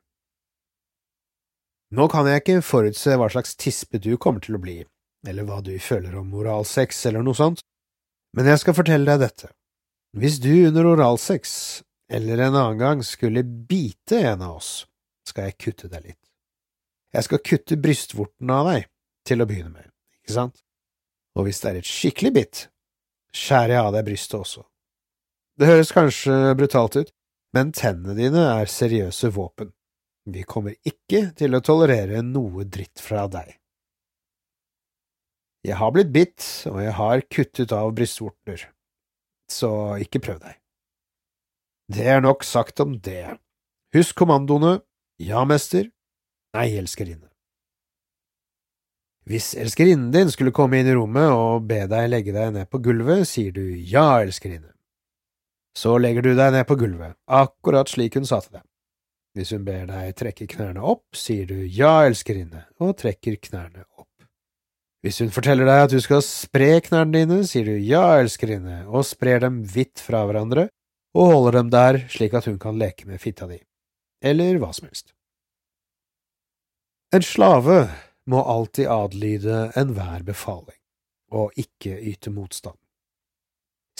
Nå 1.91 2.07
kan 2.07 2.27
jeg 2.29 2.39
ikke 2.39 2.61
forutse 2.63 3.17
hva 3.19 3.27
slags 3.31 3.57
tispe 3.59 3.99
du 3.99 4.13
kommer 4.15 4.39
til 4.43 4.55
å 4.55 4.61
bli, 4.63 4.77
eller 5.27 5.43
hva 5.47 5.59
du 5.65 5.73
føler 5.83 6.15
om 6.15 6.29
oralsex 6.39 7.03
eller 7.09 7.25
noe 7.25 7.35
sånt, 7.35 7.59
men 8.37 8.47
jeg 8.47 8.61
skal 8.61 8.77
fortelle 8.77 9.07
deg 9.09 9.25
dette. 9.25 9.49
Hvis 10.15 10.39
du 10.43 10.53
under 10.69 10.87
oralsex, 10.93 11.51
eller 12.11 12.39
en 12.39 12.55
annen 12.55 12.79
gang, 12.79 13.03
skulle 13.03 13.43
bite 13.43 14.21
en 14.23 14.43
av 14.47 14.61
oss, 14.61 14.71
skal 15.27 15.49
jeg 15.49 15.57
kutte 15.59 15.91
deg 15.91 16.05
litt. 16.11 16.21
Jeg 17.11 17.27
skal 17.27 17.43
kutte 17.43 17.79
brystvorten 17.83 18.55
av 18.55 18.71
deg, 18.71 18.87
til 19.27 19.43
å 19.43 19.47
begynne 19.49 19.73
med, 19.75 19.91
ikke 20.23 20.37
sant? 20.37 20.63
Og 21.35 21.47
hvis 21.47 21.59
det 21.59 21.69
er 21.73 21.81
et 21.81 21.91
skikkelig 21.91 22.31
bitt, 22.39 22.63
skjærer 23.35 23.75
jeg 23.75 23.83
av 23.83 23.91
deg 23.97 24.07
brystet 24.07 24.39
også. 24.39 24.63
Det 25.59 25.67
høres 25.67 25.91
kanskje 25.95 26.55
brutalt 26.55 26.97
ut, 27.03 27.11
men 27.51 27.75
tennene 27.75 28.15
dine 28.15 28.47
er 28.55 28.71
seriøse 28.71 29.31
våpen. 29.35 29.75
Vi 30.29 30.43
kommer 30.45 30.75
ikke 30.85 31.31
til 31.37 31.57
å 31.57 31.63
tolerere 31.65 32.21
noe 32.21 32.65
dritt 32.69 33.01
fra 33.01 33.25
deg. 33.31 33.55
Jeg 35.65 35.77
har 35.77 35.91
blitt 35.93 36.11
bitt, 36.13 36.45
og 36.69 36.79
jeg 36.81 36.93
har 36.97 37.23
kuttet 37.29 37.73
av 37.73 37.91
brystvorter, 37.97 38.67
så 39.49 39.71
ikke 40.01 40.21
prøv 40.21 40.39
deg. 40.41 40.57
Det 41.91 42.07
er 42.07 42.21
nok 42.23 42.45
sagt 42.47 42.79
om 42.81 42.95
det. 43.03 43.37
Husk 43.93 44.15
kommandoene 44.17 44.79
ja, 45.21 45.43
mester, 45.45 45.89
nei, 46.55 46.69
elskerinne. 46.79 47.27
Hvis 49.29 49.51
elskerinnen 49.53 50.09
din 50.13 50.31
skulle 50.33 50.53
komme 50.55 50.79
inn 50.81 50.89
i 50.89 50.95
rommet 50.97 51.29
og 51.29 51.67
be 51.69 51.83
deg 51.89 52.07
legge 52.09 52.33
deg 52.33 52.55
ned 52.55 52.69
på 52.71 52.81
gulvet, 52.81 53.27
sier 53.29 53.53
du 53.53 53.61
ja, 53.77 54.21
elskerinne. 54.23 54.71
Så 55.77 55.93
legger 56.01 56.25
du 56.25 56.33
deg 56.33 56.55
ned 56.55 56.65
på 56.67 56.79
gulvet, 56.79 57.13
akkurat 57.29 57.91
slik 57.91 58.17
hun 58.17 58.25
sa 58.27 58.41
til 58.41 58.57
deg. 58.57 58.65
Hvis 59.37 59.53
hun 59.55 59.63
ber 59.63 59.85
deg 59.87 60.15
trekke 60.19 60.47
knærne 60.51 60.83
opp, 60.83 61.05
sier 61.15 61.47
du 61.47 61.61
ja, 61.63 62.01
elskerinne, 62.03 62.65
og 62.83 62.97
trekker 62.99 63.37
knærne 63.39 63.85
opp. 63.95 64.09
Hvis 65.01 65.21
hun 65.23 65.31
forteller 65.33 65.65
deg 65.65 65.85
at 65.85 65.93
du 65.95 66.01
skal 66.03 66.19
spre 66.25 66.75
knærne 66.83 67.15
dine, 67.15 67.39
sier 67.47 67.65
du 67.65 67.77
ja, 67.79 68.19
elskerinne, 68.19 68.83
og 68.91 69.07
sprer 69.07 69.41
dem 69.41 69.61
vidt 69.63 70.03
fra 70.03 70.25
hverandre, 70.27 70.67
og 71.15 71.31
holder 71.31 71.57
dem 71.59 71.71
der 71.71 71.99
slik 72.11 72.35
at 72.37 72.47
hun 72.51 72.59
kan 72.59 72.77
leke 72.79 73.07
med 73.07 73.23
fitta 73.23 73.47
di, 73.47 73.57
eller 74.23 74.59
hva 74.59 74.73
som 74.75 74.89
helst. 74.89 75.15
En 77.15 77.23
slave 77.23 77.85
må 78.31 78.43
alltid 78.43 78.91
adlyde 78.91 79.63
enhver 79.79 80.27
befaling, 80.27 80.77
og 81.31 81.55
ikke 81.59 81.97
yte 82.11 82.31
motstand. 82.35 82.77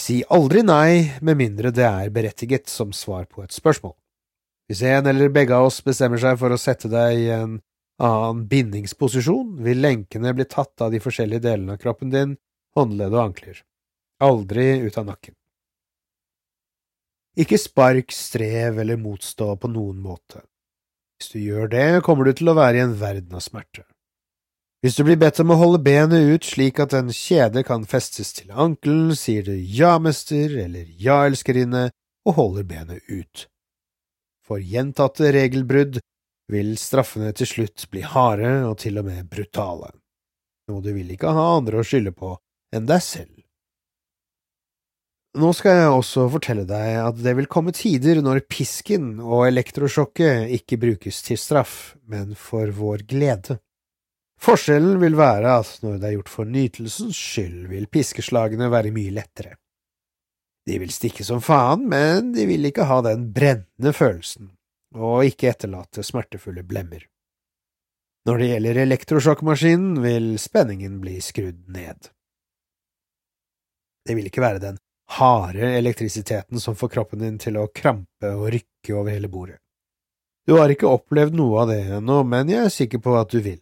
Si 0.00 0.22
aldri 0.32 0.62
nei 0.64 1.18
med 1.24 1.40
mindre 1.40 1.72
det 1.74 1.84
er 1.88 2.12
berettiget 2.12 2.68
som 2.72 2.92
svar 2.96 3.26
på 3.28 3.44
et 3.44 3.52
spørsmål. 3.52 3.96
Hvis 4.70 4.82
en 4.86 5.08
eller 5.10 5.32
begge 5.32 5.56
av 5.56 5.68
oss 5.68 5.82
bestemmer 5.84 6.20
seg 6.22 6.38
for 6.40 6.54
å 6.54 6.60
sette 6.60 6.90
deg 6.92 7.18
i 7.18 7.28
en 7.34 7.58
annen 8.02 8.46
bindingsposisjon, 8.48 9.58
vil 9.62 9.82
lenkene 9.82 10.32
bli 10.34 10.46
tatt 10.48 10.80
av 10.82 10.94
de 10.94 11.00
forskjellige 11.02 11.44
delene 11.48 11.76
av 11.76 11.82
kroppen 11.82 12.12
din, 12.14 12.36
håndledd 12.76 13.14
og 13.14 13.24
ankler. 13.26 13.62
Aldri 14.22 14.68
ut 14.86 14.98
av 14.98 15.08
nakken. 15.10 15.34
Ikke 17.38 17.56
spark, 17.58 18.12
strev 18.12 18.80
eller 18.82 19.00
motstå 19.00 19.54
på 19.56 19.70
noen 19.72 20.02
måte. 20.04 20.42
Hvis 21.18 21.32
du 21.32 21.38
gjør 21.40 21.70
det, 21.72 21.86
kommer 22.04 22.28
du 22.28 22.34
til 22.36 22.50
å 22.52 22.58
være 22.58 22.80
i 22.80 22.84
en 22.84 22.98
verden 23.00 23.38
av 23.38 23.44
smerte. 23.44 23.86
Hvis 24.82 24.96
du 24.98 25.04
blir 25.06 25.16
bedt 25.20 25.38
om 25.38 25.52
å 25.54 25.60
holde 25.60 25.78
benet 25.84 26.26
ut 26.26 26.44
slik 26.44 26.80
at 26.82 26.94
en 26.98 27.12
kjede 27.14 27.62
kan 27.62 27.84
festes 27.86 28.32
til 28.34 28.50
ankelen, 28.50 29.14
sier 29.14 29.46
du 29.46 29.54
ja, 29.54 29.94
mester 30.02 30.56
eller 30.64 30.88
ja, 30.98 31.20
elskerinne, 31.28 31.90
og 32.26 32.34
holder 32.34 32.66
benet 32.66 33.06
ut. 33.06 33.46
For 34.46 34.62
gjentatte 34.62 35.30
regelbrudd 35.34 36.00
vil 36.52 36.74
straffene 36.80 37.30
til 37.36 37.48
slutt 37.48 37.86
bli 37.92 38.02
harde 38.04 38.50
og 38.66 38.76
til 38.82 38.98
og 39.00 39.06
med 39.06 39.28
brutale, 39.30 39.92
noe 40.68 40.82
du 40.82 40.90
vil 40.96 41.14
ikke 41.14 41.32
ha 41.32 41.52
andre 41.56 41.80
å 41.80 41.86
skylde 41.86 42.14
på 42.16 42.34
enn 42.74 42.88
deg 42.88 43.04
selv. 43.04 43.38
Nå 45.32 45.48
skal 45.56 45.78
jeg 45.78 45.92
også 45.94 46.26
fortelle 46.34 46.66
deg 46.68 46.98
at 47.00 47.20
det 47.24 47.32
vil 47.38 47.48
komme 47.48 47.72
tider 47.72 48.18
når 48.20 48.42
pisken 48.52 49.14
og 49.22 49.46
elektrosjokket 49.46 50.50
ikke 50.58 50.76
brukes 50.82 51.22
til 51.24 51.40
straff, 51.40 51.94
men 52.04 52.34
for 52.36 52.68
vår 52.76 53.06
glede. 53.08 53.56
Forskjellen 54.42 54.98
vil 55.00 55.16
være 55.16 55.54
at 55.62 55.78
når 55.86 55.96
det 56.02 56.08
er 56.08 56.14
gjort 56.18 56.32
for 56.34 56.50
nytelsens 56.50 57.16
skyld, 57.16 57.70
vil 57.70 57.88
piskeslagene 57.88 58.68
være 58.74 58.92
mye 58.92 59.14
lettere. 59.14 59.54
De 60.66 60.78
vil 60.78 60.92
stikke 60.94 61.24
som 61.26 61.42
faen, 61.42 61.88
men 61.90 62.32
de 62.36 62.46
vil 62.46 62.68
ikke 62.68 62.86
ha 62.86 63.00
den 63.02 63.30
brennende 63.34 63.92
følelsen, 63.96 64.52
og 64.94 65.26
ikke 65.26 65.50
etterlate 65.50 66.04
smertefulle 66.06 66.62
blemmer. 66.66 67.02
Når 68.28 68.38
det 68.38 68.48
gjelder 68.52 68.78
elektrosjokkmaskinen, 68.84 69.96
vil 70.04 70.36
spenningen 70.38 71.00
bli 71.02 71.16
skrudd 71.24 71.64
ned. 71.74 72.12
Det 74.06 74.14
vil 74.14 74.28
ikke 74.30 74.44
være 74.44 74.62
den 74.62 74.78
harde 75.18 75.72
elektrisiteten 75.78 76.60
som 76.62 76.76
får 76.78 76.92
kroppen 76.94 77.22
din 77.22 77.40
til 77.42 77.58
å 77.58 77.68
krampe 77.74 78.30
og 78.30 78.52
rykke 78.54 78.94
over 78.94 79.10
hele 79.10 79.30
bordet. 79.30 79.58
Du 80.46 80.56
har 80.58 80.70
ikke 80.70 80.90
opplevd 80.90 81.36
noe 81.38 81.62
av 81.62 81.70
det 81.70 81.82
ennå, 81.98 82.22
men 82.26 82.50
jeg 82.50 82.66
er 82.66 82.74
sikker 82.74 83.02
på 83.02 83.14
at 83.18 83.30
du 83.30 83.42
vil. 83.42 83.60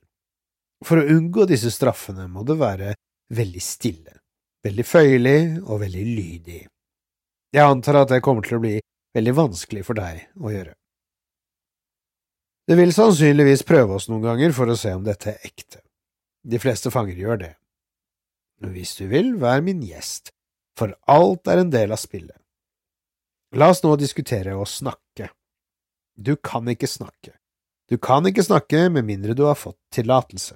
For 0.84 1.00
å 1.00 1.08
unngå 1.16 1.44
disse 1.48 1.72
straffene 1.72 2.24
må 2.28 2.44
du 2.48 2.54
være 2.60 2.94
veldig 3.36 3.64
stille, 3.64 4.20
veldig 4.64 4.86
føyelig 4.88 5.40
og 5.66 5.82
veldig 5.82 6.04
lydig. 6.04 6.62
Jeg 7.50 7.66
antar 7.66 8.04
at 8.04 8.12
det 8.12 8.22
kommer 8.22 8.46
til 8.46 8.60
å 8.60 8.62
bli 8.62 8.76
veldig 9.16 9.32
vanskelig 9.34 9.82
for 9.86 9.98
deg 9.98 10.22
å 10.38 10.52
gjøre. 10.52 10.74
Det 12.70 12.76
vil 12.78 12.92
sannsynligvis 12.94 13.64
prøve 13.66 13.96
oss 13.96 14.06
noen 14.06 14.22
ganger 14.22 14.52
for 14.54 14.70
å 14.70 14.76
se 14.78 14.92
om 14.94 15.02
dette 15.02 15.32
er 15.32 15.48
ekte. 15.48 15.80
De 16.46 16.60
fleste 16.62 16.92
fanger 16.94 17.18
gjør 17.18 17.40
det. 17.40 17.54
Hvis 18.62 18.94
du 19.00 19.08
vil, 19.10 19.32
vær 19.40 19.64
min 19.66 19.80
gjest, 19.82 20.30
for 20.78 20.94
alt 21.10 21.50
er 21.50 21.64
en 21.64 21.72
del 21.72 21.90
av 21.90 21.98
spillet. 21.98 22.36
La 23.58 23.72
oss 23.72 23.82
nå 23.82 23.96
diskutere 23.98 24.54
og 24.54 24.68
snakke. 24.70 25.32
Du 26.14 26.36
kan 26.36 26.68
ikke 26.70 26.86
snakke. 26.86 27.34
Du 27.90 27.98
kan 27.98 28.28
ikke 28.30 28.46
snakke 28.46 28.84
med 28.94 29.08
mindre 29.08 29.34
du 29.34 29.42
har 29.48 29.58
fått 29.58 29.80
tillatelse. 29.90 30.54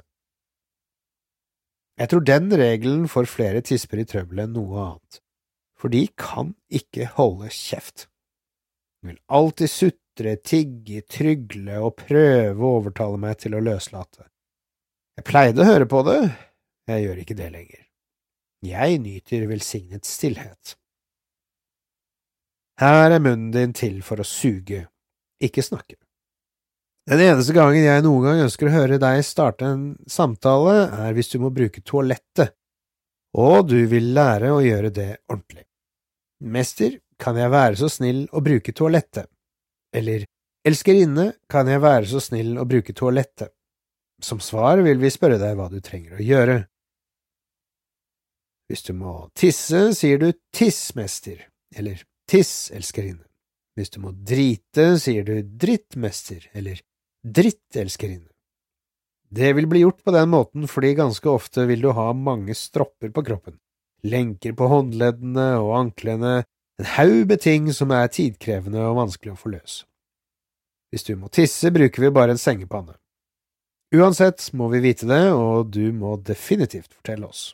Jeg 1.98 2.10
tror 2.10 2.22
den 2.22 2.54
regelen 2.54 3.08
får 3.10 3.26
flere 3.30 3.64
tisper 3.66 4.04
i 4.04 4.06
trøbbel 4.06 4.44
enn 4.44 4.54
noe 4.54 4.78
annet 4.84 5.23
for 5.84 5.92
de 5.92 6.06
kan 6.16 6.54
ikke 6.72 7.10
holde 7.12 7.50
kjeft. 7.52 8.06
Hun 9.02 9.10
vil 9.10 9.18
alltid 9.36 9.68
sutre, 9.68 10.30
tigge, 10.40 11.02
trygle 11.12 11.76
og 11.84 11.98
prøve 11.98 12.56
å 12.56 12.78
overtale 12.78 13.18
meg 13.20 13.42
til 13.42 13.52
å 13.52 13.60
løslate. 13.60 14.24
Jeg 15.20 15.26
pleide 15.28 15.60
å 15.60 15.66
høre 15.68 15.84
på 15.84 16.00
det, 16.06 16.22
jeg 16.88 17.02
gjør 17.04 17.20
ikke 17.20 17.36
det 17.36 17.50
lenger. 17.52 17.82
Jeg 18.64 19.02
nyter 19.04 19.44
velsignet 19.50 20.08
stillhet. 20.08 20.72
Her 22.80 23.18
er 23.18 23.20
munnen 23.20 23.52
din 23.52 23.76
til 23.76 24.00
for 24.08 24.24
å 24.24 24.26
suge, 24.26 24.86
ikke 25.36 25.66
snakke. 25.68 25.98
Den 27.12 27.26
eneste 27.26 27.52
gangen 27.52 27.84
jeg 27.84 28.06
noen 28.08 28.24
gang 28.24 28.42
ønsker 28.46 28.72
å 28.72 28.74
høre 28.78 28.96
deg 29.04 29.20
starte 29.28 29.68
en 29.68 29.84
samtale, 30.08 30.88
er 30.96 31.12
hvis 31.12 31.28
du 31.36 31.38
må 31.44 31.52
bruke 31.52 31.84
toalettet, 31.84 32.56
og 33.36 33.68
du 33.68 33.82
vil 33.92 34.14
lære 34.16 34.56
å 34.56 34.64
gjøre 34.64 34.96
det 34.96 35.10
ordentlig. 35.28 35.68
Mester, 36.44 36.98
kan 37.16 37.38
jeg 37.40 37.50
være 37.52 37.78
så 37.80 37.88
snill 37.88 38.24
å 38.32 38.42
bruke 38.44 38.74
toalettet? 38.76 39.30
Eller 39.94 40.26
Elskerinne, 40.64 41.32
kan 41.48 41.68
jeg 41.68 41.80
være 41.80 42.08
så 42.08 42.20
snill 42.24 42.54
å 42.60 42.66
bruke 42.68 42.94
toalettet? 42.96 43.52
Som 44.22 44.40
svar 44.40 44.80
vil 44.84 45.00
vi 45.00 45.10
spørre 45.12 45.40
deg 45.40 45.56
hva 45.58 45.70
du 45.72 45.80
trenger 45.84 46.16
å 46.16 46.24
gjøre. 46.24 46.56
Hvis 48.68 48.84
du 48.86 48.94
må 48.96 49.14
tisse, 49.36 49.90
sier 49.96 50.20
du 50.20 50.30
tiss, 50.54 50.94
mester, 50.96 51.42
eller 51.76 52.00
tiss, 52.30 52.70
elskerinne. 52.72 53.26
Hvis 53.76 53.92
du 53.92 53.98
må 54.04 54.14
drite, 54.14 54.94
sier 55.02 55.26
du 55.26 55.42
drittmester, 55.42 56.46
eller 56.54 56.80
drittelskerinne. 57.24 58.30
Det 59.34 59.50
vil 59.56 59.66
bli 59.66 59.82
gjort 59.82 60.04
på 60.04 60.12
den 60.14 60.30
måten 60.30 60.68
fordi 60.70 60.92
ganske 60.96 61.28
ofte 61.28 61.64
vil 61.66 61.82
du 61.82 61.90
ha 61.96 62.12
mange 62.14 62.54
stropper 62.54 63.10
på 63.12 63.24
kroppen, 63.26 63.56
lenker 64.04 64.54
på 64.56 64.68
håndleddene 64.70 65.54
og 65.62 65.72
anklene, 65.78 66.34
en 66.78 66.90
haug 66.96 67.24
med 67.30 67.40
ting 67.42 67.70
som 67.72 67.92
er 67.94 68.10
tidkrevende 68.12 68.82
og 68.84 68.98
vanskelig 68.98 69.34
å 69.34 69.40
få 69.40 69.54
løs. 69.54 69.82
Hvis 70.92 71.06
du 71.06 71.14
må 71.18 71.30
tisse, 71.32 71.70
bruker 71.74 72.04
vi 72.04 72.12
bare 72.14 72.34
en 72.34 72.40
sengepanne. 72.40 72.96
Uansett 73.94 74.48
må 74.58 74.68
vi 74.72 74.82
vite 74.82 75.06
det, 75.06 75.26
og 75.34 75.70
du 75.74 75.92
må 75.94 76.16
definitivt 76.18 76.92
fortelle 76.94 77.28
oss. 77.28 77.52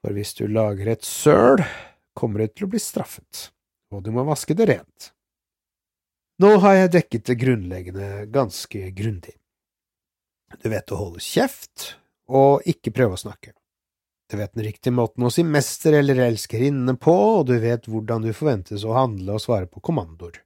For 0.00 0.14
hvis 0.16 0.32
du 0.38 0.46
lager 0.48 0.88
et 0.92 1.04
søl, 1.04 1.60
kommer 2.16 2.44
du 2.44 2.54
til 2.54 2.68
å 2.68 2.72
bli 2.72 2.80
straffet, 2.80 3.48
og 3.92 4.04
du 4.06 4.12
må 4.14 4.24
vaske 4.28 4.56
det 4.56 4.68
rent. 4.70 5.10
Nå 6.38 6.54
har 6.62 6.76
jeg 6.78 6.92
dekket 6.94 7.26
det 7.28 7.38
grunnleggende 7.40 8.08
ganske 8.32 8.90
grundig. 8.94 9.34
Du 10.62 10.68
vet 10.70 10.94
å 10.94 11.00
holde 11.00 11.22
kjeft 11.22 11.94
og 12.30 12.64
ikke 12.68 12.94
prøve 12.94 13.18
å 13.18 13.20
snakke. 13.20 13.57
Du 14.28 14.36
vet 14.36 14.52
den 14.52 14.66
riktige 14.66 14.92
måten 14.92 15.24
å 15.24 15.30
si 15.32 15.42
mester 15.44 15.96
eller 15.96 16.20
elskerinne 16.26 16.98
på, 17.00 17.14
og 17.38 17.46
du 17.48 17.54
vet 17.62 17.88
hvordan 17.88 18.26
du 18.26 18.34
forventes 18.36 18.84
å 18.84 18.96
handle 18.96 19.38
og 19.38 19.44
svare 19.44 19.68
på 19.70 19.80
kommandoer. 19.80 20.42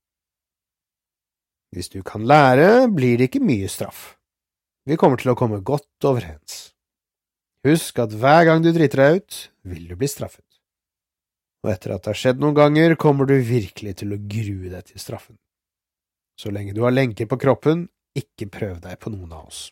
Hvis 1.75 1.91
du 1.91 2.03
kan 2.07 2.23
lære, 2.29 2.87
blir 2.95 3.19
det 3.19 3.31
ikke 3.31 3.43
mye 3.43 3.71
straff. 3.73 4.13
Vi 4.87 4.99
kommer 5.01 5.19
til 5.19 5.33
å 5.33 5.39
komme 5.39 5.63
godt 5.67 6.07
overens. 6.07 6.73
Husk 7.67 7.99
at 8.03 8.15
hver 8.19 8.47
gang 8.47 8.63
du 8.63 8.71
driter 8.75 9.03
deg 9.03 9.21
ut, 9.21 9.43
vil 9.67 9.85
du 9.91 9.97
bli 9.99 10.11
straffet. 10.11 10.47
Og 11.63 11.71
etter 11.71 11.95
at 11.95 12.03
det 12.03 12.13
har 12.13 12.19
skjedd 12.19 12.43
noen 12.43 12.59
ganger, 12.59 12.97
kommer 12.99 13.27
du 13.27 13.37
virkelig 13.39 13.97
til 14.03 14.15
å 14.15 14.19
grue 14.19 14.71
deg 14.71 14.89
til 14.91 15.03
straffen. 15.03 15.39
Så 16.39 16.51
lenge 16.55 16.75
du 16.75 16.83
har 16.87 16.95
lenker 16.95 17.29
på 17.31 17.39
kroppen, 17.39 17.87
ikke 18.19 18.51
prøv 18.51 18.81
deg 18.83 18.99
på 19.03 19.11
noen 19.15 19.31
av 19.33 19.47
oss. 19.47 19.71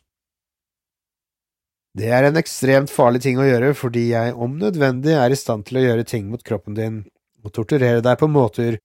Det 1.97 2.07
er 2.07 2.23
en 2.23 2.39
ekstremt 2.39 2.91
farlig 2.91 3.19
ting 3.25 3.39
å 3.41 3.45
gjøre 3.47 3.73
fordi 3.75 4.05
jeg 4.13 4.35
om 4.39 4.53
nødvendig 4.59 5.17
er 5.19 5.33
i 5.33 5.39
stand 5.39 5.65
til 5.67 5.81
å 5.81 5.83
gjøre 5.83 6.07
ting 6.07 6.29
mot 6.31 6.43
kroppen 6.43 6.77
din 6.77 7.01
og 7.43 7.51
torturere 7.55 8.03
deg 8.05 8.19
på 8.21 8.29
måter 8.31 8.77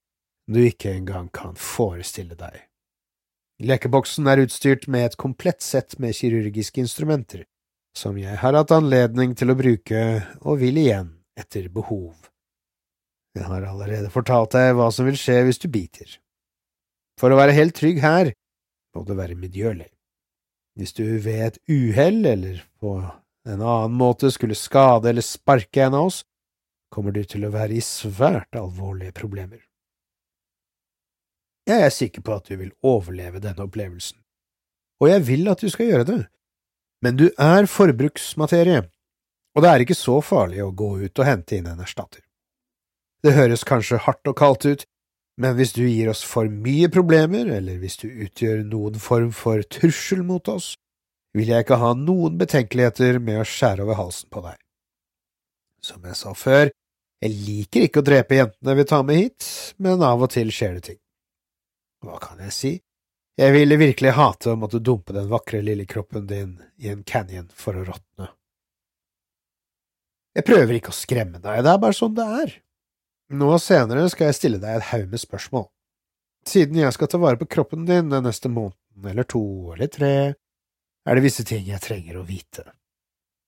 du 0.47 0.59
ikke 0.63 0.91
engang 0.91 1.29
kan 1.31 1.55
forestille 1.59 2.35
deg. 2.35 2.59
Lekeboksen 3.63 4.27
er 4.29 4.43
utstyrt 4.43 4.85
med 4.91 5.07
et 5.07 5.17
komplett 5.19 5.63
sett 5.65 5.97
med 6.03 6.15
kirurgiske 6.15 6.83
instrumenter, 6.83 7.45
som 7.97 8.19
jeg 8.19 8.37
har 8.43 8.59
hatt 8.59 8.73
anledning 8.75 9.33
til 9.39 9.51
å 9.51 9.57
bruke 9.57 10.03
og 10.43 10.59
vil 10.61 10.77
igjen 10.77 11.15
etter 11.39 11.71
behov. 11.73 12.27
Jeg 13.37 13.47
har 13.47 13.65
allerede 13.69 14.11
fortalt 14.13 14.53
deg 14.57 14.75
hva 14.77 14.91
som 14.93 15.07
vil 15.07 15.17
skje 15.19 15.41
hvis 15.47 15.61
du 15.63 15.69
biter. 15.71 16.19
For 17.17 17.33
å 17.33 17.39
være 17.39 17.55
helt 17.57 17.77
trygg 17.77 18.01
her 18.03 18.33
må 18.93 19.03
du 19.07 19.15
være 19.17 19.37
medgjørlig. 19.39 19.89
Hvis 20.77 20.93
du 20.93 21.05
ved 21.23 21.43
et 21.47 21.59
uhell 21.71 22.25
eller 22.29 22.66
på 22.79 22.97
en 23.47 23.61
annen 23.61 23.95
måte 23.97 24.31
skulle 24.31 24.57
skade 24.57 25.09
eller 25.09 25.25
sparke 25.25 25.83
en 25.83 25.95
av 25.97 26.09
oss, 26.09 26.23
kommer 26.93 27.11
du 27.15 27.23
til 27.27 27.45
å 27.47 27.53
være 27.53 27.77
i 27.77 27.83
svært 27.83 28.55
alvorlige 28.55 29.15
problemer. 29.15 29.61
Jeg 31.67 31.83
er 31.83 31.91
sikker 31.91 32.23
på 32.23 32.37
at 32.37 32.47
du 32.47 32.55
vil 32.59 32.71
overleve 32.87 33.41
denne 33.43 33.65
opplevelsen, 33.67 34.19
og 35.03 35.09
jeg 35.11 35.25
vil 35.27 35.51
at 35.51 35.63
du 35.63 35.69
skal 35.71 35.91
gjøre 35.91 36.07
det, 36.07 36.21
men 37.03 37.19
du 37.19 37.27
er 37.35 37.67
forbruksmaterie, 37.69 38.85
og 39.55 39.63
det 39.63 39.71
er 39.71 39.83
ikke 39.83 39.97
så 39.97 40.19
farlig 40.23 40.63
å 40.63 40.71
gå 40.71 40.93
ut 41.03 41.19
og 41.19 41.27
hente 41.27 41.57
inn 41.57 41.67
en 41.69 41.83
erstatter. 41.83 42.23
Det 43.25 43.33
høres 43.35 43.65
kanskje 43.67 43.99
hardt 44.05 44.29
og 44.29 44.37
kaldt 44.39 44.67
ut, 44.69 44.85
men 45.37 45.57
hvis 45.57 45.75
du 45.75 45.83
gir 45.85 46.09
oss 46.09 46.23
for 46.25 46.49
mye 46.49 46.89
problemer, 46.93 47.49
eller 47.57 47.77
hvis 47.81 47.99
du 48.01 48.07
utgjør 48.09 48.63
noen 48.65 48.97
form 49.01 49.33
for 49.35 49.61
trussel 49.69 50.23
mot 50.25 50.47
oss, 50.49 50.75
vil 51.37 51.53
jeg 51.53 51.65
ikke 51.65 51.79
ha 51.81 51.93
noen 51.97 52.37
betenkeligheter 52.39 53.21
med 53.23 53.41
å 53.41 53.47
skjære 53.47 53.85
over 53.85 53.99
halsen 53.99 54.29
på 54.33 54.43
deg. 54.45 54.57
Som 55.85 56.05
jeg 56.09 56.17
sa 56.19 56.33
før, 56.33 56.71
jeg 57.23 57.33
liker 57.33 57.85
ikke 57.87 58.01
å 58.01 58.05
drepe 58.05 58.37
jentene 58.37 58.75
vi 58.77 58.85
tar 58.89 59.05
med 59.05 59.21
hit, 59.21 59.49
men 59.81 60.03
av 60.05 60.21
og 60.25 60.31
til 60.33 60.51
skjer 60.53 60.77
det 60.77 60.83
ting. 60.91 60.99
Hva 62.05 62.19
kan 62.21 62.41
jeg 62.45 62.53
si? 62.53 62.73
Jeg 63.37 63.53
ville 63.53 63.77
virkelig 63.77 64.15
hate 64.17 64.53
å 64.53 64.57
måtte 64.57 64.81
dumpe 64.81 65.13
den 65.13 65.29
vakre 65.29 65.61
lille 65.61 65.85
kroppen 65.89 66.25
din 66.29 66.55
i 66.81 66.89
en 66.89 67.03
canyon 67.05 67.49
for 67.53 67.77
å 67.77 67.85
råtne. 67.85 68.31
Jeg 70.37 70.45
prøver 70.45 70.77
ikke 70.77 70.93
å 70.93 70.97
skremme 70.97 71.41
deg, 71.41 71.63
det 71.65 71.73
er 71.73 71.81
bare 71.81 71.97
sånn 71.97 72.17
det 72.17 72.25
er. 72.41 72.55
Nå 73.37 73.49
senere 73.61 74.05
skal 74.13 74.29
jeg 74.29 74.37
stille 74.37 74.61
deg 74.61 74.77
et 74.77 74.89
haug 74.91 75.07
med 75.11 75.21
spørsmål. 75.21 75.65
Siden 76.47 76.77
jeg 76.79 76.93
skal 76.95 77.09
ta 77.11 77.19
vare 77.21 77.39
på 77.41 77.49
kroppen 77.49 77.85
din 77.89 78.11
den 78.13 78.25
neste 78.25 78.49
måneden 78.49 79.09
eller 79.11 79.25
to 79.27 79.41
eller 79.73 79.89
tre, 79.91 80.13
er 81.07 81.15
det 81.15 81.23
visse 81.23 81.45
ting 81.47 81.63
jeg 81.69 81.81
trenger 81.83 82.19
å 82.19 82.25
vite. 82.27 82.65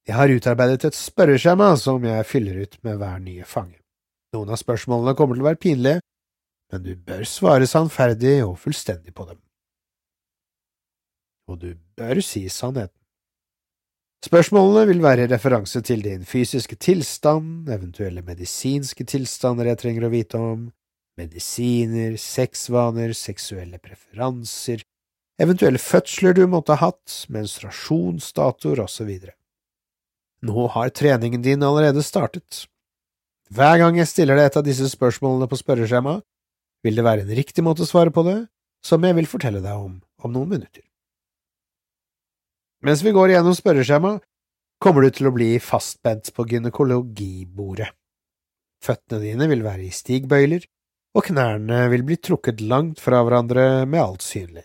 Jeg 0.07 0.15
har 0.17 0.31
utarbeidet 0.31 0.87
et 0.87 0.97
spørreskjema 0.97 1.73
som 1.77 2.05
jeg 2.07 2.25
fyller 2.25 2.63
ut 2.63 2.77
med 2.87 2.97
hver 3.01 3.19
nye 3.21 3.45
fange. 3.45 3.77
Noen 4.33 4.53
av 4.53 4.61
spørsmålene 4.61 5.15
kommer 5.17 5.35
til 5.35 5.43
å 5.43 5.49
være 5.49 5.61
pinlige, 5.61 6.01
men 6.71 6.85
du 6.85 6.93
bør 6.95 7.25
svare 7.27 7.67
sannferdig 7.69 8.39
og 8.45 8.55
fullstendig 8.61 9.13
på 9.17 9.25
dem. 9.29 9.39
Og 11.49 11.59
du 11.61 11.69
bør 11.97 12.21
si 12.25 12.45
sannheten. 12.53 12.95
Spørsmålene 14.25 14.83
vil 14.89 15.01
være 15.01 15.29
referanse 15.31 15.79
til 15.85 16.01
din 16.03 16.25
fysiske 16.27 16.75
tilstand, 16.75 17.69
eventuelle 17.71 18.21
medisinske 18.25 19.05
tilstander 19.07 19.71
jeg 19.71 19.79
trenger 19.79 20.05
å 20.05 20.11
vite 20.11 20.41
om, 20.43 20.65
medisiner, 21.19 22.17
sexvaner, 22.19 23.15
seksuelle 23.15 23.79
preferanser, 23.79 24.83
eventuelle 25.39 25.81
fødsler 25.81 26.35
du 26.37 26.45
måtte 26.47 26.75
ha 26.75 26.89
hatt, 26.89 27.23
menstruasjonsdatoer 27.31 28.83
osv. 28.83 29.11
Nå 30.45 30.67
har 30.75 30.91
treningen 30.95 31.43
din 31.43 31.63
allerede 31.63 32.03
startet. 32.03 32.65
Hver 33.49 33.79
gang 33.81 33.97
jeg 33.97 34.11
stiller 34.11 34.37
deg 34.37 34.51
et 34.51 34.59
av 34.61 34.67
disse 34.67 34.87
spørsmålene 34.91 35.49
på 35.49 35.57
spørreskjemaet, 35.59 36.23
vil 36.85 36.95
det 36.95 37.03
være 37.03 37.25
en 37.25 37.35
riktig 37.35 37.63
måte 37.65 37.83
å 37.83 37.89
svare 37.89 38.13
på 38.13 38.23
det, 38.27 38.37
som 38.85 39.03
jeg 39.03 39.17
vil 39.17 39.27
fortelle 39.27 39.59
deg 39.63 39.75
om 39.75 39.97
om 40.19 40.33
noen 40.35 40.51
minutter. 40.51 40.83
Mens 42.83 43.03
vi 43.03 43.13
går 43.15 43.33
igjennom 43.33 43.55
spørreskjemaet, 43.55 44.23
kommer 44.79 45.03
du 45.03 45.11
til 45.15 45.27
å 45.27 45.35
bli 45.35 45.53
fastbent 45.63 46.31
på 46.35 46.45
gynekologibordet. 46.47 47.89
Føttene 48.83 49.19
dine 49.25 49.47
vil 49.51 49.63
være 49.65 49.87
i 49.87 49.95
stigbøyler, 49.95 50.63
og 51.17 51.25
knærne 51.27 51.81
vil 51.91 52.05
bli 52.07 52.19
trukket 52.21 52.61
langt 52.63 53.01
fra 53.03 53.19
hverandre 53.25 53.85
med 53.89 53.99
alt 53.99 54.23
synlig. 54.23 54.63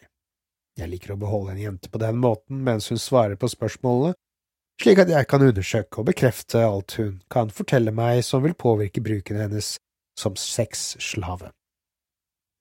Jeg 0.75 0.91
liker 0.91 1.15
å 1.15 1.21
beholde 1.21 1.55
en 1.55 1.63
jente 1.63 1.91
på 1.91 2.01
den 2.03 2.19
måten 2.19 2.65
mens 2.67 2.89
hun 2.91 2.99
svarer 2.99 3.39
på 3.39 3.51
spørsmålene, 3.51 4.17
slik 4.83 4.99
at 5.05 5.13
jeg 5.13 5.29
kan 5.31 5.45
undersøke 5.47 6.03
og 6.03 6.09
bekrefte 6.09 6.65
alt 6.67 6.97
hun 6.99 7.21
kan 7.31 7.53
fortelle 7.55 7.95
meg 7.95 8.25
som 8.27 8.43
vil 8.43 8.57
påvirke 8.59 9.03
bruken 9.05 9.39
hennes 9.39 9.77
som 10.19 10.35
sexslave. 10.39 11.53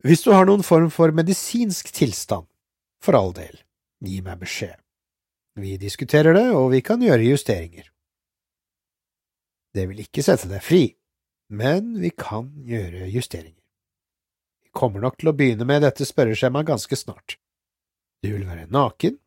Hvis 0.03 0.25
du 0.25 0.33
har 0.35 0.45
noen 0.45 0.65
form 0.67 0.91
for 0.91 1.13
medisinsk 1.15 1.89
tilstand, 1.95 2.45
for 3.01 3.17
all 3.17 3.33
del, 3.35 3.55
gi 4.03 4.19
meg 4.21 4.41
beskjed. 4.41 4.77
Vi 5.59 5.77
diskuterer 5.77 6.35
det, 6.35 6.47
og 6.53 6.71
vi 6.73 6.81
kan 6.85 7.01
gjøre 7.01 7.25
justeringer. 7.27 7.89
Det 9.73 9.85
vil 9.89 10.01
ikke 10.03 10.25
sette 10.25 10.49
deg 10.49 10.61
fri, 10.65 10.83
men 11.53 11.95
vi 12.01 12.11
kan 12.13 12.51
gjøre 12.67 13.07
justeringer. 13.13 13.61
Vi 14.65 14.73
kommer 14.73 15.01
nok 15.01 15.17
til 15.21 15.31
å 15.31 15.35
begynne 15.37 15.65
med 15.69 15.85
dette 15.85 16.05
spørreskjemaet 16.05 16.69
ganske 16.69 16.97
snart. 16.97 17.37
Du 18.23 18.31
vil 18.31 18.47
være 18.47 18.69
naken, 18.71 19.17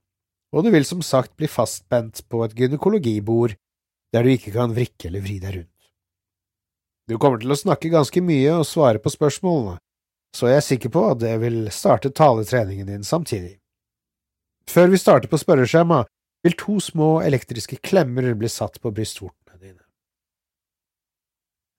og 0.56 0.64
du 0.64 0.70
vil 0.72 0.86
som 0.88 1.02
sagt 1.04 1.34
bli 1.36 1.48
fastspent 1.50 2.22
på 2.32 2.42
et 2.46 2.54
gynekologibord 2.56 3.56
der 4.14 4.24
du 4.24 4.32
ikke 4.32 4.54
kan 4.54 4.72
vrikke 4.72 5.10
eller 5.10 5.24
vri 5.24 5.36
deg 5.42 5.58
rundt. 5.58 5.90
Du 7.06 7.18
kommer 7.22 7.38
til 7.38 7.52
å 7.52 7.58
snakke 7.58 7.92
ganske 7.92 8.22
mye 8.24 8.56
og 8.56 8.66
svare 8.66 9.02
på 9.02 9.12
spørsmålene, 9.12 9.76
så 10.34 10.48
jeg 10.50 10.62
er 10.62 10.66
sikker 10.66 10.92
på 10.94 11.04
at 11.10 11.20
det 11.20 11.34
vil 11.42 11.66
starte 11.74 12.10
taletreningen 12.10 12.88
din 12.88 13.06
samtidig. 13.06 13.58
Før 14.66 14.90
vi 14.90 14.98
starter 14.98 15.30
på 15.30 15.38
spørreskjema, 15.38 16.02
vil 16.46 16.56
to 16.58 16.80
små 16.82 17.10
elektriske 17.26 17.78
klemmer 17.84 18.32
bli 18.38 18.48
satt 18.50 18.80
på 18.82 18.90
brystvortene 18.94 19.60
dine. 19.60 19.82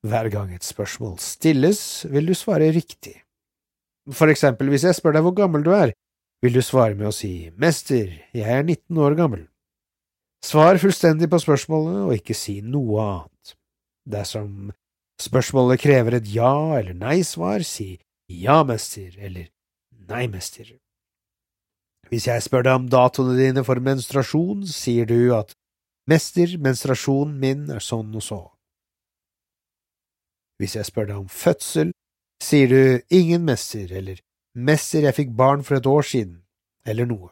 Hver 0.07 0.29
gang 0.31 0.53
et 0.55 0.63
spørsmål 0.63 1.17
stilles, 1.23 1.81
vil 2.11 2.29
du 2.29 2.35
svare 2.37 2.69
riktig. 2.75 3.17
For 4.13 4.31
eksempel 4.31 4.69
hvis 4.71 4.85
jeg 4.87 4.95
spør 4.95 5.17
deg 5.17 5.25
hvor 5.25 5.35
gammel 5.35 5.65
du 5.65 5.73
er, 5.75 5.91
vil 6.41 6.57
du 6.57 6.61
svare 6.61 6.95
med 6.95 7.09
å 7.09 7.15
si 7.15 7.49
Mester, 7.57 8.11
jeg 8.35 8.45
er 8.45 8.63
19 8.63 8.99
år 9.03 9.17
gammel. 9.17 9.45
Svar 10.45 10.77
fullstendig 10.79 11.29
på 11.31 11.39
spørsmålet 11.41 12.01
og 12.05 12.17
ikke 12.19 12.35
si 12.37 12.59
noe 12.61 13.03
annet. 13.03 13.55
Dersom 14.07 14.71
spørsmålet 15.21 15.81
krever 15.81 16.19
et 16.19 16.27
ja 16.29 16.77
eller 16.77 16.93
nei-svar, 16.97 17.65
si 17.65 17.97
ja, 18.27 18.61
mester 18.67 19.15
eller 19.17 19.49
nei, 20.07 20.27
mester. 20.27 20.69
Hvis 22.11 22.27
jeg 22.27 22.43
spør 22.43 22.63
deg 22.67 22.79
om 22.79 22.89
datoene 22.91 23.35
dine 23.39 23.63
for 23.67 23.81
menstruasjon, 23.83 24.63
sier 24.67 25.07
du 25.09 25.33
at 25.35 25.55
mester, 26.07 26.53
menstruasjonen 26.61 27.35
min 27.41 27.65
er 27.73 27.83
sånn 27.83 28.13
og 28.15 28.23
så. 28.23 28.41
Hvis 30.61 30.77
jeg 30.77 30.87
spør 30.87 31.09
deg 31.09 31.19
om 31.19 31.27
fødsel, 31.31 31.91
sier 32.43 32.71
du 32.71 32.81
ingen 33.13 33.43
mester 33.47 33.91
eller 33.91 34.21
mester, 34.57 35.05
jeg 35.05 35.15
fikk 35.15 35.33
barn 35.37 35.63
for 35.65 35.77
et 35.77 35.87
år 35.89 36.05
siden, 36.05 36.41
eller 36.85 37.07
noe. 37.09 37.31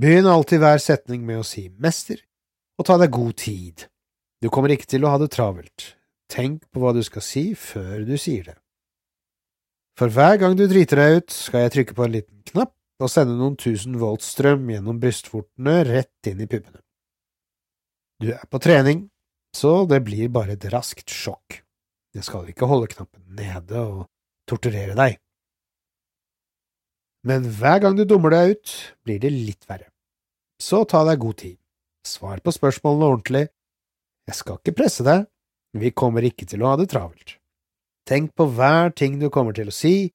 Begynn 0.00 0.28
alltid 0.30 0.62
hver 0.62 0.80
setning 0.82 1.24
med 1.26 1.42
å 1.42 1.46
si 1.46 1.68
mester, 1.82 2.20
og 2.80 2.88
ta 2.88 2.96
deg 3.00 3.12
god 3.12 3.36
tid. 3.42 3.86
Du 4.40 4.48
kommer 4.48 4.72
ikke 4.72 4.88
til 4.88 5.04
å 5.04 5.12
ha 5.12 5.20
det 5.20 5.32
travelt. 5.34 5.94
Tenk 6.30 6.64
på 6.70 6.80
hva 6.80 6.94
du 6.96 7.02
skal 7.04 7.24
si 7.24 7.50
før 7.58 8.06
du 8.08 8.14
sier 8.16 8.52
det. 8.52 8.56
For 9.98 10.08
hver 10.08 10.38
gang 10.40 10.54
du 10.56 10.64
driter 10.70 10.96
deg 11.02 11.18
ut, 11.18 11.34
skal 11.34 11.66
jeg 11.66 11.74
trykke 11.74 11.96
på 11.98 12.06
en 12.06 12.14
liten 12.14 12.44
knapp 12.52 12.72
og 13.00 13.10
sende 13.12 13.34
noen 13.36 13.58
tusen 13.60 13.98
volt 14.00 14.24
strøm 14.24 14.68
gjennom 14.70 15.00
brystvortene 15.02 15.80
rett 15.88 16.30
inn 16.30 16.40
i 16.40 16.48
puppene. 16.48 16.80
Du 18.20 18.30
er 18.32 18.44
på 18.48 18.60
trening, 18.62 19.08
så 19.56 19.84
det 19.88 20.02
blir 20.06 20.30
bare 20.32 20.54
et 20.54 20.66
raskt 20.72 21.12
sjokk. 21.12 21.60
Jeg 22.14 22.26
skal 22.26 22.48
ikke 22.50 22.68
holde 22.70 22.90
knappen 22.92 23.24
nede 23.36 23.80
og 23.80 24.06
torturere 24.48 24.96
deg. 24.98 25.18
Men 27.26 27.44
hver 27.44 27.82
gang 27.84 27.96
du 27.98 28.06
dummer 28.08 28.32
deg 28.32 28.54
ut, 28.54 28.76
blir 29.04 29.20
det 29.20 29.32
litt 29.34 29.66
verre. 29.68 29.90
Så 30.60 30.84
ta 30.88 31.02
deg 31.08 31.20
god 31.20 31.40
tid. 31.40 31.56
Svar 32.06 32.40
på 32.40 32.52
spørsmålene 32.54 33.10
ordentlig. 33.10 33.44
Jeg 34.28 34.38
skal 34.38 34.60
ikke 34.60 34.76
presse 34.78 35.04
deg, 35.04 35.26
vi 35.76 35.92
kommer 35.92 36.24
ikke 36.26 36.48
til 36.48 36.64
å 36.64 36.72
ha 36.72 36.78
det 36.80 36.88
travelt. 36.92 37.36
Tenk 38.08 38.32
på 38.34 38.46
hver 38.56 38.92
ting 38.96 39.18
du 39.20 39.28
kommer 39.30 39.54
til 39.56 39.68
å 39.70 39.74
si, 39.74 40.10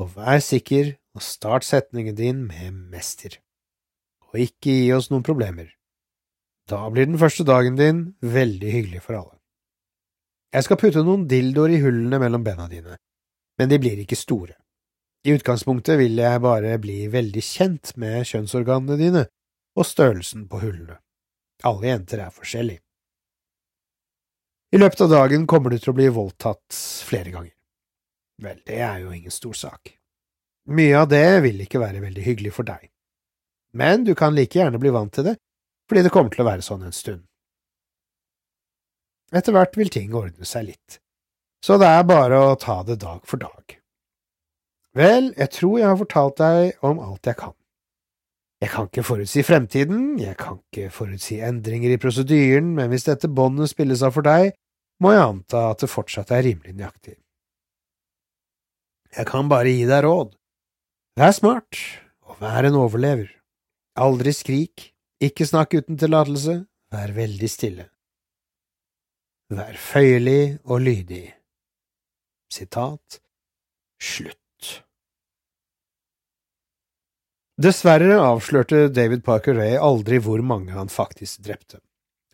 og 0.00 0.14
vær 0.16 0.40
sikker 0.44 0.96
og 1.16 1.24
start 1.24 1.66
setningen 1.66 2.16
din 2.18 2.42
med 2.48 2.74
mester. 2.92 3.38
Og 4.30 4.42
ikke 4.46 4.74
gi 4.74 4.90
oss 4.94 5.10
noen 5.10 5.26
problemer. 5.26 5.70
Da 6.70 6.84
blir 6.90 7.08
den 7.08 7.18
første 7.18 7.46
dagen 7.46 7.78
din 7.78 8.02
veldig 8.22 8.72
hyggelig 8.74 9.02
for 9.06 9.18
alle. 9.18 9.36
Jeg 10.54 10.66
skal 10.66 10.78
putte 10.82 11.02
noen 11.06 11.28
dildoer 11.30 11.76
i 11.76 11.80
hullene 11.82 12.18
mellom 12.22 12.44
bena 12.46 12.66
dine, 12.70 12.96
men 13.58 13.70
de 13.70 13.78
blir 13.82 14.02
ikke 14.02 14.18
store. 14.18 14.56
I 15.26 15.34
utgangspunktet 15.36 15.98
vil 16.00 16.16
jeg 16.16 16.40
bare 16.40 16.76
bli 16.80 17.04
veldig 17.12 17.42
kjent 17.44 17.92
med 18.00 18.24
kjønnsorganene 18.24 18.96
dine 18.96 19.24
og 19.76 19.84
størrelsen 19.86 20.46
på 20.48 20.62
hullene. 20.62 20.96
Alle 21.68 21.90
jenter 21.90 22.22
er 22.24 22.32
forskjellige. 22.32 22.80
I 24.72 24.78
løpet 24.78 25.00
av 25.04 25.10
dagen 25.10 25.46
kommer 25.50 25.74
du 25.74 25.80
til 25.80 25.92
å 25.92 25.96
bli 25.98 26.06
voldtatt 26.14 26.76
flere 27.04 27.32
ganger. 27.34 27.52
Vel, 28.40 28.60
det 28.64 28.78
er 28.80 29.02
jo 29.02 29.10
ingen 29.12 29.34
stor 29.34 29.56
sak. 29.58 29.92
Mye 30.70 31.02
av 31.02 31.08
det 31.10 31.40
vil 31.44 31.60
ikke 31.64 31.82
være 31.82 32.00
veldig 32.00 32.24
hyggelig 32.24 32.52
for 32.54 32.68
deg, 32.68 32.86
men 33.76 34.04
du 34.06 34.14
kan 34.14 34.36
like 34.36 34.56
gjerne 34.56 34.78
bli 34.80 34.92
vant 34.94 35.12
til 35.12 35.26
det, 35.26 35.34
fordi 35.90 36.04
det 36.06 36.12
kommer 36.14 36.32
til 36.32 36.44
å 36.44 36.48
være 36.48 36.64
sånn 36.64 36.86
en 36.86 36.94
stund. 36.94 37.24
Etter 39.34 39.54
hvert 39.54 39.76
vil 39.76 39.90
ting 39.92 40.14
ordne 40.14 40.46
seg 40.48 40.68
litt, 40.70 41.00
så 41.64 41.76
det 41.82 41.90
er 41.90 42.06
bare 42.08 42.38
å 42.40 42.56
ta 42.60 42.80
det 42.86 43.00
dag 43.02 43.26
for 43.26 43.42
dag. 43.42 43.79
Vel, 44.96 45.30
jeg 45.38 45.50
tror 45.54 45.78
jeg 45.78 45.86
har 45.86 45.98
fortalt 46.00 46.38
deg 46.40 46.86
om 46.86 46.98
alt 47.02 47.26
jeg 47.30 47.38
kan. 47.38 47.54
Jeg 48.60 48.72
kan 48.74 48.88
ikke 48.90 49.04
forutsi 49.06 49.42
fremtiden, 49.46 50.18
jeg 50.20 50.36
kan 50.36 50.58
ikke 50.58 50.90
forutsi 50.92 51.38
endringer 51.46 51.94
i 51.94 52.00
prosedyren, 52.00 52.74
men 52.76 52.90
hvis 52.92 53.06
dette 53.06 53.30
båndet 53.30 53.70
spilles 53.70 54.02
av 54.04 54.12
for 54.16 54.26
deg, 54.26 54.50
må 55.00 55.14
jeg 55.14 55.22
anta 55.24 55.62
at 55.70 55.80
det 55.80 55.88
fortsatt 55.88 56.32
er 56.36 56.44
rimelig 56.44 56.74
nøyaktig. 56.76 57.16
Jeg 59.16 59.26
kan 59.30 59.48
bare 59.50 59.72
gi 59.72 59.86
deg 59.88 60.04
råd. 60.04 60.34
Vær 61.18 61.32
smart, 61.34 61.78
og 62.28 62.36
vær 62.42 62.68
en 62.68 62.76
overlever. 62.78 63.30
Aldri 63.98 64.34
skrik, 64.36 64.90
ikke 65.22 65.48
snakk 65.48 65.78
uten 65.80 65.98
tillatelse, 66.00 66.60
vær 66.92 67.14
veldig 67.16 67.50
stille. 67.50 67.88
Vær 69.50 69.74
føyelig 69.80 70.60
og 70.68 70.84
lydig. 70.84 71.24
Sitat 72.52 73.22
slutt. 74.00 74.39
Dessverre 77.60 78.14
avslørte 78.16 78.86
David 78.88 79.20
Parker 79.20 79.58
Ray 79.58 79.74
aldri 79.76 80.16
hvor 80.24 80.40
mange 80.40 80.72
han 80.72 80.88
faktisk 80.88 81.42
drepte, 81.44 81.76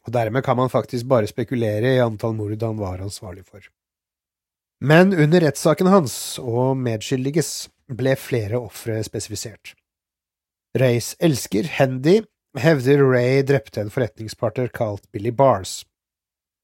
og 0.06 0.12
dermed 0.14 0.44
kan 0.46 0.54
man 0.54 0.70
faktisk 0.70 1.08
bare 1.10 1.26
spekulere 1.26 1.96
i 1.96 2.02
antall 2.04 2.36
mord 2.38 2.62
han 2.62 2.78
var 2.78 3.02
ansvarlig 3.02 3.42
for. 3.42 3.64
Men 4.78 5.10
under 5.10 5.42
rettssaken 5.42 5.90
hans 5.90 6.14
og 6.38 6.76
medskyldiges 6.78 7.50
ble 7.90 8.14
flere 8.14 8.60
ofre 8.60 9.00
spesifisert. 9.02 9.74
Rays 10.78 11.16
elsker, 11.18 11.66
Hendy, 11.74 12.20
hevder 12.54 13.02
Ray 13.02 13.42
drepte 13.42 13.82
en 13.82 13.90
forretningspartner 13.90 14.70
kalt 14.70 15.10
Billy 15.10 15.34
Bars. 15.34 15.80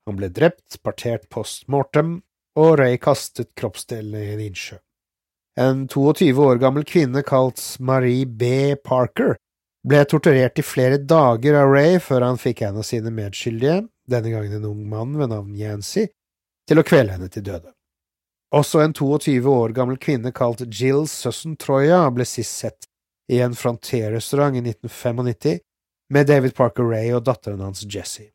Han 0.06 0.20
ble 0.20 0.30
drept, 0.30 0.78
partert 0.86 1.26
post 1.34 1.66
mortem, 1.66 2.20
og 2.54 2.76
Ray 2.78 2.94
kastet 3.02 3.56
kroppsdelene 3.58 4.22
i 4.22 4.32
en 4.36 4.46
innsjø. 4.46 4.78
En 5.60 5.88
22 5.88 6.32
år 6.38 6.56
gammel 6.56 6.84
kvinne 6.84 7.22
kalt 7.22 7.60
Marie 7.78 8.26
B. 8.26 8.76
Parker 8.84 9.36
ble 9.84 10.04
torturert 10.08 10.58
i 10.58 10.64
flere 10.64 10.96
dager 10.96 11.58
av 11.60 11.74
Ray 11.74 11.98
før 12.00 12.24
han 12.24 12.40
fikk 12.40 12.62
en 12.64 12.78
av 12.80 12.86
sine 12.88 13.12
medskyldige, 13.12 13.82
denne 14.08 14.32
gangen 14.32 14.56
en 14.56 14.70
ung 14.70 14.86
mann 14.88 15.12
ved 15.18 15.28
navn 15.34 15.52
Yancy, 15.58 16.06
til 16.68 16.80
å 16.80 16.86
kvele 16.86 17.12
henne 17.12 17.28
til 17.28 17.44
døde. 17.44 17.74
Også 18.52 18.80
en 18.84 18.96
22 18.96 19.44
år 19.48 19.76
gammel 19.76 20.00
kvinne 20.00 20.32
kalt 20.32 20.64
Jill 20.68 21.06
Sussen 21.08 21.56
Troya 21.60 22.04
ble 22.12 22.24
sist 22.28 22.56
sett 22.64 22.88
i 23.32 23.40
en 23.44 23.56
Frontier-restaurant 23.56 24.56
i 24.56 24.64
1995 24.64 25.60
med 26.12 26.28
David 26.28 26.56
Parker 26.56 26.88
Ray 26.88 27.12
og 27.16 27.24
datteren 27.28 27.60
hans 27.64 27.84
Jessie. 27.84 28.30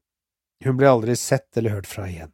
Hun 0.65 0.77
ble 0.77 0.89
aldri 0.89 1.15
sett 1.17 1.58
eller 1.58 1.77
hørt 1.77 1.89
fra 1.89 2.08
igjen. 2.10 2.34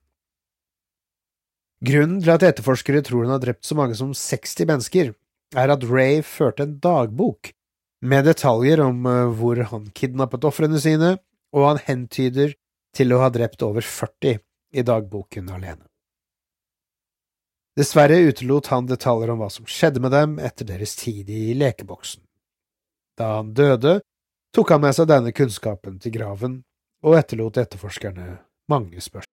Grunnen 1.84 2.22
til 2.24 2.32
at 2.32 2.46
etterforskere 2.48 3.04
tror 3.04 3.26
han 3.26 3.36
har 3.36 3.44
drept 3.44 3.68
så 3.68 3.76
mange 3.76 3.98
som 4.00 4.14
60 4.16 4.68
mennesker, 4.70 5.12
er 5.54 5.74
at 5.74 5.84
Ray 5.90 6.22
førte 6.26 6.64
en 6.64 6.78
dagbok 6.82 7.52
med 8.04 8.26
detaljer 8.28 8.82
om 8.84 9.06
eh, 9.08 9.32
hvor 9.38 9.60
han 9.70 9.90
kidnappet 9.96 10.48
ofrene 10.48 10.80
sine, 10.80 11.18
og 11.54 11.68
han 11.68 11.82
hentyder 11.86 12.56
til 12.96 13.14
å 13.14 13.20
ha 13.24 13.30
drept 13.34 13.64
over 13.66 13.84
40 13.84 14.40
i 14.74 14.86
dagboken 14.86 15.52
alene. 15.52 15.86
Dessverre 17.78 18.20
utelot 18.30 18.70
han 18.70 18.88
detaljer 18.88 19.34
om 19.34 19.42
hva 19.42 19.50
som 19.52 19.68
skjedde 19.68 20.02
med 20.04 20.14
dem 20.14 20.38
etter 20.40 20.68
deres 20.70 20.96
tid 21.00 21.30
i 21.34 21.56
lekeboksen. 21.58 22.22
Da 23.18 23.40
han 23.40 23.54
døde, 23.58 24.00
tok 24.54 24.76
han 24.76 24.84
med 24.86 24.96
seg 24.96 25.10
denne 25.10 25.34
kunnskapen 25.36 26.00
til 26.02 26.14
graven, 26.16 26.62
og 27.04 27.18
etterlot 27.20 27.60
etterforskerne 27.60 28.38
mange 28.72 29.02
spørsmål. 29.02 29.33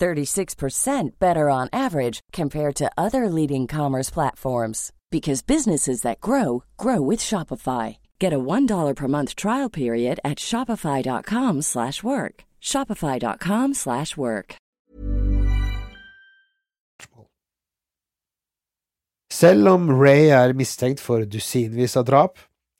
36% 0.00 1.18
better 1.18 1.48
on 1.48 1.68
average 1.72 2.20
compared 2.32 2.76
to 2.76 2.92
other 2.96 3.28
leading 3.28 3.66
commerce 3.66 4.10
platforms 4.10 4.92
because 5.10 5.42
businesses 5.42 6.02
that 6.02 6.20
grow 6.20 6.62
grow 6.76 7.00
with 7.00 7.20
Shopify. 7.20 7.98
Get 8.18 8.32
a 8.32 8.38
$1 8.38 8.96
per 8.96 9.08
month 9.08 9.36
trial 9.36 9.68
period 9.68 10.20
at 10.24 10.38
shopify.com/work. 10.38 12.44
shopify.com/work. 12.60 14.56
Selv 19.32 19.68
om 19.68 19.90
Ray 19.90 20.28
er 20.28 20.52
mistenkt 20.52 21.00
for 21.00 21.24
dusinvis 21.24 21.96
av 21.96 22.04
drap, 22.04 22.34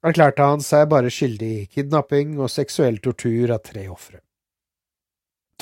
erklærte 0.05 0.44
han 0.44 0.61
seg 0.61 0.90
bare 0.90 1.09
skyldig 1.09 1.53
i 1.62 1.64
kidnapping 1.64 2.35
og 2.37 2.51
seksuell 2.53 2.98
tortur 3.01 3.55
av 3.55 3.62
tre 3.64 3.87
ofre. 3.88 4.20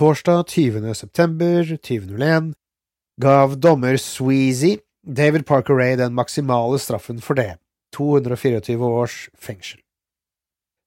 Torsdag 0.01 0.47
20. 0.47 0.95
september 0.95 1.77
2001 1.77 2.55
gav 3.21 3.59
dommer 3.61 3.97
Sweezy 3.97 4.79
David 5.07 5.47
Parker 5.47 5.75
Ray 5.75 5.97
den 5.97 6.15
maksimale 6.15 6.79
straffen 6.79 7.21
for 7.21 7.37
det, 7.37 7.59
224 7.97 8.81
års 8.81 9.29
fengsel. 9.37 9.81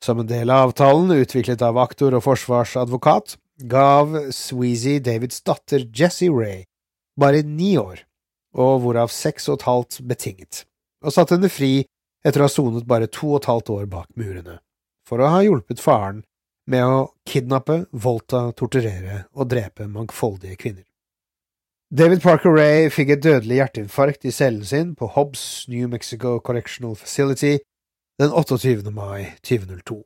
Som 0.05 0.19
en 0.19 0.27
del 0.27 0.49
av 0.49 0.71
avtalen, 0.71 1.13
utviklet 1.13 1.61
av 1.61 1.77
aktor 1.77 2.17
og 2.17 2.25
forsvarsadvokat, 2.25 3.37
gav 3.69 4.17
Sweezy 4.33 4.97
Davids 4.97 5.45
datter 5.45 5.85
Jessie 5.93 6.33
Ray 6.33 6.65
bare 7.13 7.45
ni 7.45 7.75
år, 7.77 8.01
og 8.57 8.81
hvorav 8.81 9.13
seks 9.13 9.45
og 9.45 9.61
et 9.61 9.69
halvt 9.69 10.01
betinget, 10.09 10.65
og 11.05 11.13
satte 11.13 11.37
henne 11.37 11.53
fri 11.53 11.85
etter 12.25 12.41
å 12.41 12.49
ha 12.49 12.57
sonet 12.57 12.89
bare 12.89 13.13
to 13.13 13.35
og 13.35 13.43
et 13.43 13.53
halvt 13.53 13.75
år 13.77 13.89
bak 13.93 14.09
murene, 14.17 14.57
for 15.05 15.21
å 15.21 15.35
ha 15.37 15.45
hjulpet 15.45 15.85
faren 15.85 16.25
med 16.69 16.85
å 16.85 16.97
kidnappe, 17.27 17.83
voldta, 17.91 18.51
torturere 18.57 19.25
og 19.33 19.49
drepe 19.51 19.87
mangfoldige 19.91 20.57
kvinner. 20.59 20.85
David 21.93 22.23
Parker 22.23 22.55
Ray 22.55 22.87
fikk 22.89 23.11
et 23.13 23.21
dødelig 23.21 23.59
hjerteinfarkt 23.59 24.25
i 24.25 24.33
cellen 24.33 24.65
sin 24.65 24.95
på 24.97 25.11
Hobbs 25.13 25.67
New 25.69 25.85
Mexico 25.91 26.39
Correctional 26.41 26.95
Facility 26.97 27.59
den 28.17 28.33
28. 28.33 28.89
mai 28.89 29.35
2002. 29.45 30.01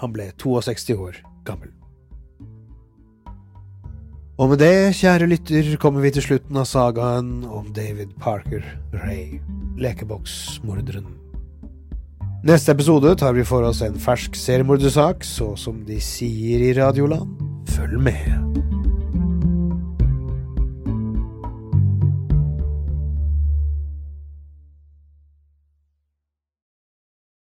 Han 0.00 0.12
ble 0.14 0.30
62 0.40 0.96
år 0.96 1.20
gammel. 1.44 1.74
Og 4.40 4.48
med 4.48 4.62
det, 4.64 4.94
kjære 4.96 5.28
lytter, 5.28 5.74
kommer 5.76 6.00
vi 6.00 6.14
til 6.16 6.24
slutten 6.24 6.56
av 6.56 6.64
sagaen 6.66 7.42
om 7.44 7.68
David 7.76 8.16
Parker 8.20 8.64
Ray, 8.96 9.42
lekeboksmorderen. 9.76 11.21
Neste 12.42 12.72
episode 12.72 13.14
tar 13.14 13.36
vi 13.36 13.44
for 13.46 13.62
oss 13.62 13.84
en 13.86 13.94
fersk 14.02 14.34
seriemordersak, 14.34 15.22
så 15.22 15.52
som 15.54 15.84
de 15.86 16.00
sier 16.02 16.64
i 16.66 16.72
Radioland. 16.74 17.38
Følg 17.70 18.02
med. 18.02 18.51